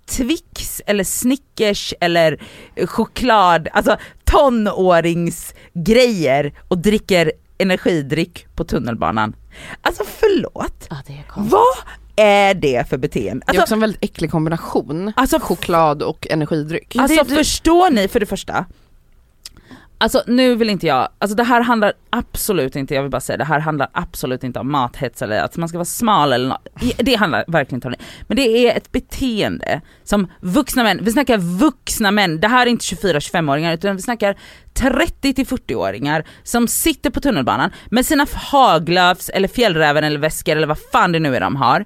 [0.06, 2.42] Twix eller Snickers eller
[2.86, 9.36] choklad, alltså tonåringsgrejer och dricker energidryck på tunnelbanan.
[9.82, 10.86] Alltså förlåt,
[11.28, 11.52] konstigt.
[11.52, 11.76] vad
[12.16, 13.44] är det för beteende?
[13.46, 15.12] det är Alltså, också en väldigt äcklig kombination.
[15.16, 16.96] alltså Choklad och energidryck.
[16.96, 18.64] Alltså det- förstår ni för det första,
[20.02, 23.36] alltså nu vill inte jag, alltså det här handlar absolut inte, jag vill bara säga
[23.36, 26.68] det här handlar absolut inte om mathets eller att man ska vara smal eller något.
[26.98, 28.04] Det handlar verkligen inte om det.
[28.26, 32.70] Men det är ett beteende som vuxna män, vi snackar vuxna män, det här är
[32.70, 34.36] inte 24-25-åringar utan vi snackar
[34.74, 40.78] 30-40 åringar som sitter på tunnelbanan med sina Haglöfs eller Fjällräven eller väskor eller vad
[40.92, 41.84] fan det nu är de har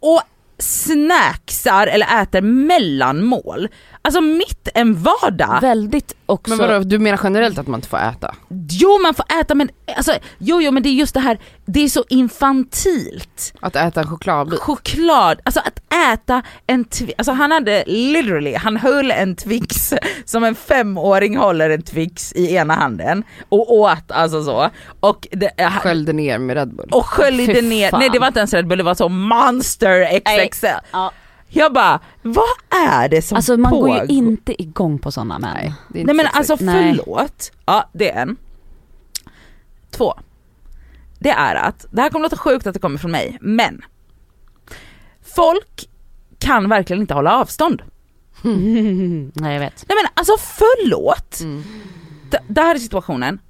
[0.00, 0.22] och
[0.58, 3.68] snacksar eller äter mellanmål.
[4.02, 5.60] Alltså mitt en vardag.
[5.60, 6.56] Väldigt också...
[6.56, 8.34] Men vadå, du menar generellt att man inte får äta?
[8.70, 11.84] Jo man får äta men, alltså, jo jo men det är just det här, det
[11.84, 13.52] är så infantilt.
[13.60, 14.60] Att äta en chokladbit?
[14.60, 15.80] Choklad, alltså att
[16.12, 19.94] äta en Twix, alltså han hade literally, han höll en Twix
[20.24, 24.70] som en femåring håller en Twix i ena handen och åt alltså så.
[25.00, 25.50] Och, det,
[25.82, 26.88] Sköljde ner med Red Bull?
[26.92, 28.00] och sköljde Fy ner, fan.
[28.00, 30.66] nej det var inte ens Red Bull, det var så monster XXL.
[30.92, 31.12] Ja.
[31.48, 32.44] Jag bara, vad
[32.88, 33.96] är det som Alltså man går pågår?
[33.98, 35.50] ju inte igång på sådana män.
[35.54, 36.36] Nej, Nej men sexigt.
[36.36, 36.96] alltså Nej.
[36.98, 37.52] förlåt.
[37.66, 38.36] Ja det är en.
[39.90, 40.14] Två.
[41.18, 43.82] Det är att, det här kommer låta sjukt att det kommer från mig, men
[45.34, 45.88] folk
[46.38, 47.82] kan verkligen inte hålla avstånd.
[48.42, 49.84] Nej jag vet.
[49.88, 51.40] Nej men alltså förlåt.
[51.40, 51.62] Mm.
[52.30, 53.40] D- det här är situationen.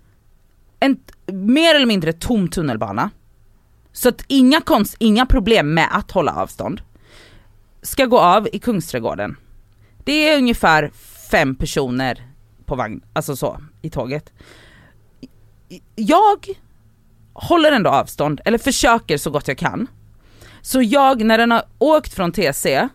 [0.81, 0.97] En
[1.33, 3.11] mer eller mindre tom tunnelbana.
[3.93, 6.81] Så att inga konst, inga problem med att hålla avstånd.
[7.83, 9.37] Ska gå av i Kungsträdgården.
[10.05, 10.91] Det är ungefär
[11.31, 12.27] fem personer
[12.67, 14.33] på vagn, alltså så, i tåget.
[15.95, 16.49] Jag
[17.33, 19.87] håller ändå avstånd, eller försöker så gott jag kan.
[20.63, 22.89] Så jag, när den har åkt från TC,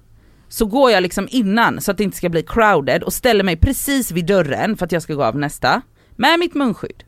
[0.47, 3.57] så går jag liksom innan så att det inte ska bli crowded och ställer mig
[3.57, 5.81] precis vid dörren för att jag ska gå av nästa,
[6.15, 7.03] med mitt munskydd.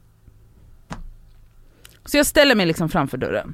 [2.06, 3.54] Så jag ställer mig liksom framför dörren.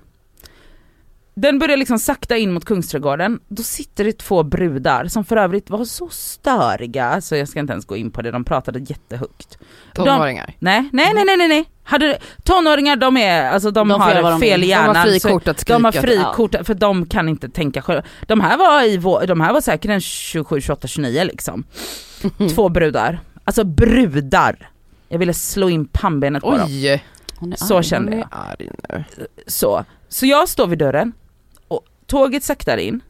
[1.42, 5.70] Den börjar liksom sakta in mot Kungsträdgården, då sitter det två brudar som för övrigt
[5.70, 9.58] var så störiga, så jag ska inte ens gå in på det, de pratade jättehögt.
[9.94, 10.56] Tonåringar?
[10.60, 11.66] Nej, nej, nej, nej, nej, nej.
[11.84, 14.70] Hade, tonåringar de är, alltså de, De har de fel i vill.
[14.70, 15.04] De har hjärnan.
[15.08, 15.74] frikort att skrika.
[15.74, 18.04] de har frikort för de kan inte tänka själva.
[18.28, 18.84] De här var,
[19.24, 21.64] i de här var säkert en 27, 28, 29 liksom.
[22.56, 23.20] Två brudar.
[23.44, 24.70] Alltså brudar.
[25.10, 26.66] Jag ville slå in pannbenet på dem.
[26.68, 26.88] Oj!
[26.88, 27.02] Är
[27.56, 27.84] Så arg.
[27.84, 29.04] kände jag.
[29.48, 29.86] Så.
[30.10, 31.14] så jag står vid dörren
[32.12, 33.01] tåget saktar in.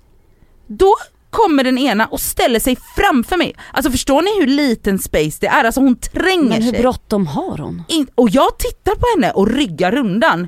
[0.68, 0.96] Då
[1.30, 3.56] kommer den ena och ställer sig framför mig.
[3.74, 5.64] Alltså förstår ni hur liten space det är?
[5.64, 6.82] Alltså hon tränger Men hur sig.
[6.82, 7.84] bråttom har hon?
[7.88, 10.48] In, och jag tittar på henne och ryggar rundan.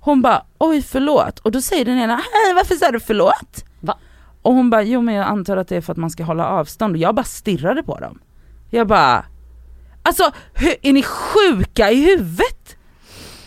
[0.00, 3.64] Hon bara oj förlåt och då säger den ena hej varför sa du förlåt?
[3.80, 3.98] Va?
[4.42, 6.46] Och hon bara jo men jag antar att det är för att man ska hålla
[6.48, 8.18] avstånd och jag bara stirrade på dem.
[8.70, 9.24] Jag bara
[10.02, 10.30] alltså
[10.82, 12.76] är ni sjuka i huvudet?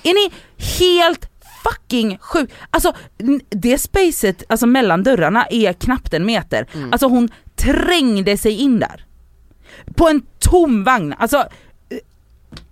[0.04, 0.34] Är ni
[0.80, 1.33] helt
[1.64, 2.50] fucking sjuk?
[2.70, 2.94] Alltså
[3.50, 6.68] det spacet alltså mellan dörrarna är knappt en meter.
[6.74, 6.92] Mm.
[6.92, 9.06] Alltså hon trängde sig in där.
[9.96, 11.46] På en tom vagn, alltså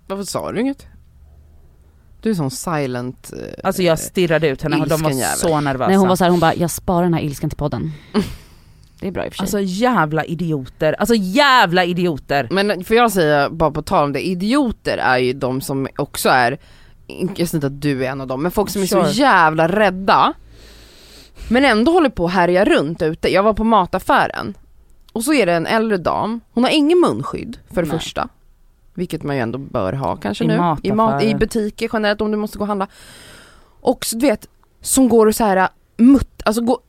[0.06, 0.86] Varför sa du inget?
[2.22, 3.32] Du är sån silent...
[3.32, 5.36] eh, Alltså jag stirrade ut henne och de var jävel.
[5.38, 5.88] så nervösa.
[5.88, 7.92] Nej hon var så här, hon bara, jag sparar den här ilskan till podden.
[9.00, 9.42] Det är bra i och för sig.
[9.44, 12.48] Alltså jävla idioter, alltså jävla idioter.
[12.50, 16.28] Men får jag säga, bara på tal om det, idioter är ju de som också
[16.28, 16.58] är,
[17.36, 19.06] jag säger inte att du är en av dem, men folk som är Sure.
[19.08, 20.32] så jävla rädda
[21.48, 23.28] men ändå håller på att härja runt ute.
[23.32, 24.54] Jag var på mataffären
[25.12, 27.98] och så är det en äldre dam, hon har ingen munskydd för det Nej.
[27.98, 28.28] första.
[28.94, 30.54] Vilket man ju ändå bör ha kanske I nu.
[30.82, 31.22] I, mat.
[31.22, 32.86] I butiker generellt om du måste gå och handla.
[33.80, 34.48] Och så, du vet,
[34.80, 36.80] som går och så här mutt, alltså gå,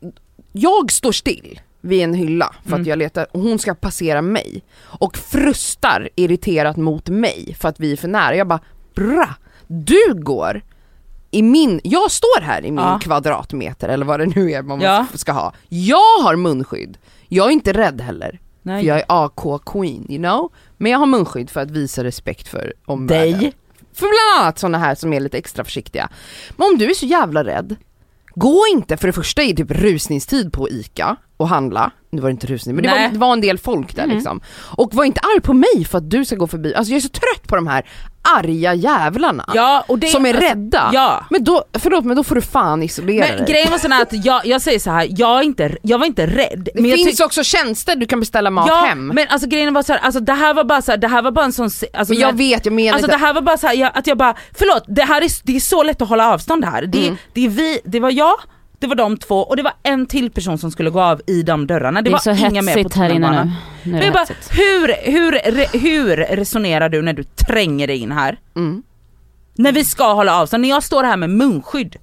[0.52, 2.82] jag står still vid en hylla för Mm.
[2.82, 4.64] att jag letar och hon ska passera mig.
[4.82, 8.36] Och frustar irriterat mot mig för att vi är för nära.
[8.36, 8.60] Jag bara
[8.96, 9.30] bra,
[9.74, 10.62] du går
[11.32, 13.00] i min, jag står här i min Ja.
[13.02, 15.06] kvadratmeter eller vad det nu är man Ja.
[15.14, 15.54] ska ha.
[15.70, 16.98] Jag har munskydd,
[17.28, 18.40] jag är inte rädd heller.
[18.62, 18.82] Nej.
[18.82, 20.52] För jag är AK queen, you know?
[20.78, 23.40] Men jag har munskydd för att visa respekt för omvärlden.
[23.40, 23.54] Dig.
[23.94, 26.10] För bland annat sådana här som är lite extra försiktiga.
[26.58, 27.76] Men om du är så jävla rädd,
[28.36, 31.91] gå inte för det första i typ rusningstid på ICA och handla.
[32.12, 34.16] Nu var det inte rusning men det var, det var en del folk där Mm.
[34.16, 34.41] liksom.
[34.78, 36.76] Och var inte arg på mig för att du ska gå förbi.
[36.76, 37.86] Alltså jag är så trött på de här
[38.38, 39.46] arga jävlarna.
[39.54, 40.89] Ja, och det, som är alltså, rädda.
[40.94, 41.26] Ja.
[41.30, 43.46] Men då, förlåt men då får du fan isolera Men dig.
[43.54, 46.26] grejen var sån här att jag, jag säger så här, jag, inte, jag var inte
[46.28, 46.70] rädd.
[46.76, 49.08] det men finns också tjänster du kan beställa mat ja, hem.
[49.08, 51.08] Men, men alltså grejen var så här, alltså det här var bara så här, det
[51.08, 53.26] här var bara en sån, alltså, jag när- vet, jag menar Alltså det inte.
[53.26, 55.60] här var bara så här, jag, att jag bara, förlåt det här är, det är
[55.60, 56.82] så lätt att hålla avstånd här.
[56.86, 57.18] Det, Mm.
[57.34, 58.36] det är vi, det var jag,
[58.84, 61.44] det var de två och det var en till person som skulle gå av i
[61.44, 62.02] de dörrarna.
[62.02, 63.52] Det, Det är var så inga mer på hetsigt här inne tunnelbanan.
[63.84, 63.92] nu.
[63.92, 68.12] nu är det bara, hur, hur, re- hur resonerar du när du tränger dig in
[68.12, 68.40] här?
[68.56, 68.84] Mm.
[69.56, 71.96] När vi ska hålla avstånd, när jag står här med munskydd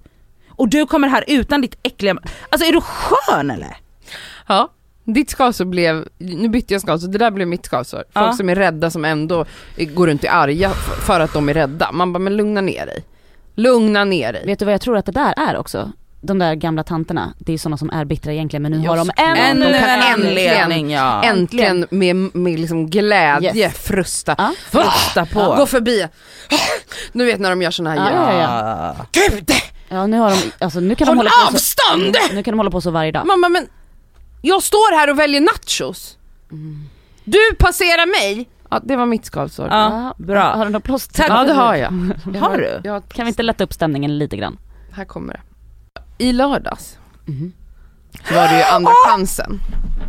[0.49, 2.17] och du kommer här utan ditt äckliga...
[2.49, 3.77] Alltså är du skön eller?
[4.47, 4.69] Ja.
[5.05, 7.99] Ditt skavsår blev, nu bytte jag skavsår, det där blev mitt skavsår.
[8.13, 8.33] Folk Ja.
[8.33, 9.45] som är rädda som ändå
[9.95, 10.71] går runt i arga
[11.07, 11.93] för att de är rädda.
[11.93, 13.05] Man bara, men lugna ner dig.
[13.55, 14.47] Lugna ner dig.
[14.47, 15.93] Vet du vad jag tror att det där är också?
[16.23, 19.11] De där gamla tanterna, det är sådana som är bittra egentligen men nu har de
[19.17, 21.23] ännu Ännu de kan en äntligen- anledning ja.
[21.23, 23.75] Äntligen med, med liksom glädje Yes.
[23.79, 24.35] frusta.
[24.39, 24.53] Ja.
[24.71, 25.55] Frusta på.
[25.57, 26.07] Gå förbi.
[27.13, 28.41] Du vet när de gör såna här Ja, ljud.
[28.41, 29.07] ja, ja.
[29.13, 29.51] Gud!
[29.89, 32.17] Ja nu har de, alltså nu kan de Håll hålla på så, avstånd!
[32.35, 33.27] nu kan de hålla på så varje dag.
[33.27, 33.67] Mamma men,
[34.43, 36.19] jag står här och väljer nachos.
[37.25, 38.49] Du passerar mig.
[38.71, 39.69] Ja det var mitt skavsår.
[39.71, 40.43] Ja, bra.
[40.57, 41.25] Har du något plåster?
[41.29, 41.93] Ja det har jag.
[42.35, 42.81] jag Har du?
[42.85, 44.59] Jag, Kan vi inte lätta upp stämningen lite grann?
[44.93, 45.41] här kommer det.
[46.21, 46.99] I lördags
[48.29, 49.61] så var det ju andra chansen.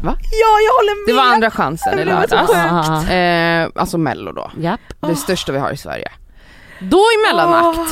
[0.04, 1.24] Ja jag håller Det med!
[1.26, 2.32] var andra chansen i Det lördags.
[2.52, 2.60] sjukt.
[2.72, 4.52] Ah, Eh, alltså mello då.
[4.60, 4.80] japp.
[5.00, 6.12] Det största vi har i Sverige.
[6.80, 7.92] Då i mellanakt,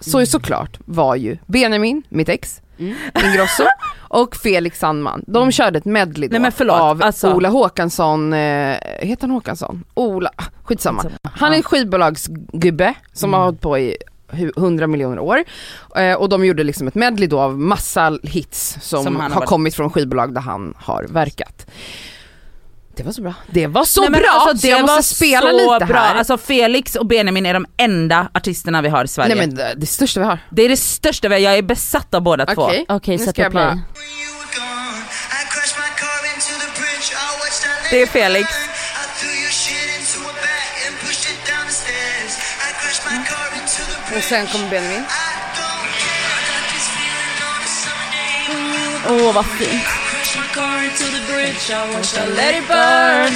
[0.00, 2.94] så såklart var ju Benjamin, mitt ex, Mm.
[3.24, 3.64] Ingrosso
[4.08, 5.24] och Felix Sandman.
[5.26, 9.84] De körde ett medley då Nej, av alltså- Ola Håkansson, eh, heter han Håkansson?
[9.94, 10.30] Ola,
[10.64, 11.04] skitsamma.
[11.22, 13.38] Han är skivbolagsgubbe som Mm.
[13.38, 13.96] har hållit på i
[14.32, 15.44] 100 miljoner år
[15.96, 19.40] eh, och de gjorde liksom ett medley då av massa hits som, Som har har
[19.40, 21.66] kommit från skivbolag där han har verkat.
[22.96, 23.34] Det var så bra.
[23.50, 24.30] Det var så Nej, bra!
[24.30, 25.98] alltså, så det jag måste var spela så lite bra.
[25.98, 26.14] här.
[26.14, 29.34] Alltså Felix och Benjamin är de enda artisterna vi har i Sverige.
[29.34, 30.38] Nej men det, det största vi har.
[30.50, 32.70] Det är det största vi har, jag är besatt av båda två.
[32.88, 33.50] Okej, nu sätt play.
[33.50, 33.68] bara...
[33.68, 33.82] When you
[38.12, 38.65] were
[50.56, 51.70] car into the bridge.
[51.70, 53.32] I watched I that let it burn.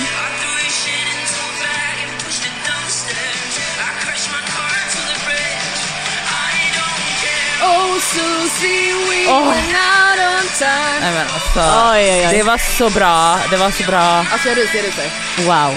[7.62, 9.52] Oh Susie, we Åh.
[9.52, 11.00] went out on time.
[11.00, 11.60] Nej men alltså,
[11.92, 12.36] Oj, oj, oj.
[12.36, 14.26] det var så bra, det var så bra.
[14.32, 15.10] Alltså jag ryser, jag ryser.
[15.38, 15.76] Wow.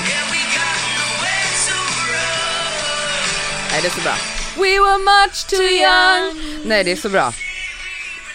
[3.72, 4.33] Nej det är så bra.
[4.56, 6.62] We were much too young.
[6.66, 7.34] Nej det är så bra.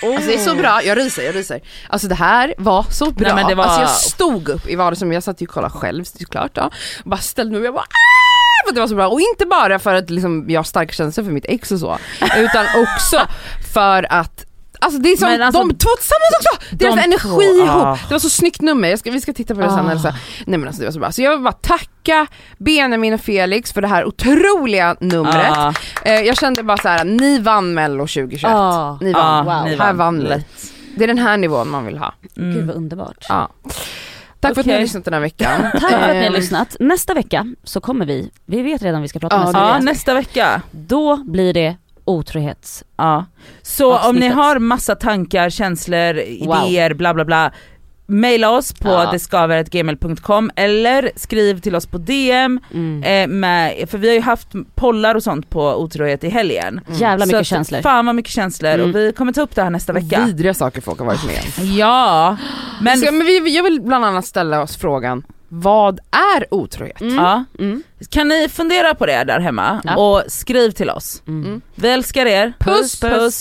[0.02, 1.60] Alltså det är så bra, jag ryser, jag ryser.
[1.88, 3.26] Alltså det här var så bra.
[3.26, 5.74] Nej, men det var- Alltså jag stod upp i vardagsrummet, jag satt ju och kollade
[5.74, 6.70] själv såklart då.
[7.04, 9.08] Bara ställde mig och jag bara "Ah!" för att det var så bra.
[9.08, 11.98] Och inte bara för att liksom, jag har starka känslor för mitt ex och så.
[12.36, 13.26] Utan också
[13.74, 14.44] för att
[14.80, 16.76] Alltså det är som, alltså, de två tillsammans också!
[16.76, 17.70] Deras de energi två, ihop.
[17.84, 17.98] ah.
[18.08, 19.86] Det var så snyggt nummer, jag ska, vi ska titta på det sen.
[19.86, 19.90] Ah.
[19.90, 20.08] Eller så.
[20.46, 21.12] Nej men alltså det var så bra.
[21.12, 22.26] Så jag vill bara tacka
[22.58, 25.34] Benjamin och Felix för det här otroliga numret.
[25.56, 25.74] Ja,
[26.04, 28.44] Eh, jag kände bara så här: ni vann mello 2021.
[28.54, 28.98] Ah.
[29.00, 29.44] Ni vann.
[29.44, 29.64] wow.
[29.64, 30.28] ni Här vann ni.
[30.28, 30.46] Lätt.
[30.96, 32.14] Det är den här nivån man vill ha.
[32.36, 32.54] Mm.
[32.54, 33.26] Gud vad underbart.
[33.28, 33.48] Ja.
[34.40, 35.60] Tack för att ni har lyssnat den här veckan.
[35.72, 36.76] Tack för att ni har Eh, lyssnat.
[36.80, 39.66] Nästa vecka så kommer vi, vi vet redan vi ska prata om Ja, nästa det
[39.66, 39.84] Ja, vecka.
[39.84, 40.62] nästa vecka.
[40.70, 41.76] Då blir det
[42.08, 42.84] otrohets...
[42.96, 43.24] Ja.
[43.62, 44.34] Så om ni Avsnittet.
[44.36, 46.14] har massa tankar, känslor,
[46.46, 46.64] Wow.
[46.68, 47.52] idéer, bla bla bla.
[48.10, 49.10] Maila oss på Ja.
[49.12, 53.02] deskaver.gmail.com eller skriv till oss på DM, Mm.
[53.02, 56.80] eh, med, för vi har ju haft pollar och sånt på otrohet i helgen.
[56.92, 57.80] Jävla Så mycket att, känslor.
[57.80, 58.88] Fan vad mycket känslor Mm.
[58.90, 60.24] och vi kommer ta upp det här nästa vecka.
[60.26, 61.76] Vidriga saker folk har varit med om.
[61.76, 62.36] Ja,
[62.80, 67.00] men, Men, men vi, jag vill bland annat ställa oss frågan, vad är otrohet?
[67.00, 67.14] Mm.
[67.14, 67.44] ja.
[67.58, 67.82] Mm.
[68.10, 69.96] kan ni fundera på det där hemma Ja.
[69.96, 71.22] och skriv till oss.
[71.28, 71.60] Mm.
[71.74, 73.40] Vi älskar er, Puss, puss.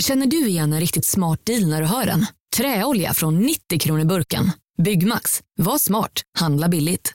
[0.00, 2.26] Känner du igen en riktigt smart deal när du hör den?
[2.56, 4.50] Träolja från 90 kronor burken.
[4.82, 5.40] Byggmax.
[5.56, 6.22] Var smart.
[6.38, 7.12] Handla billigt.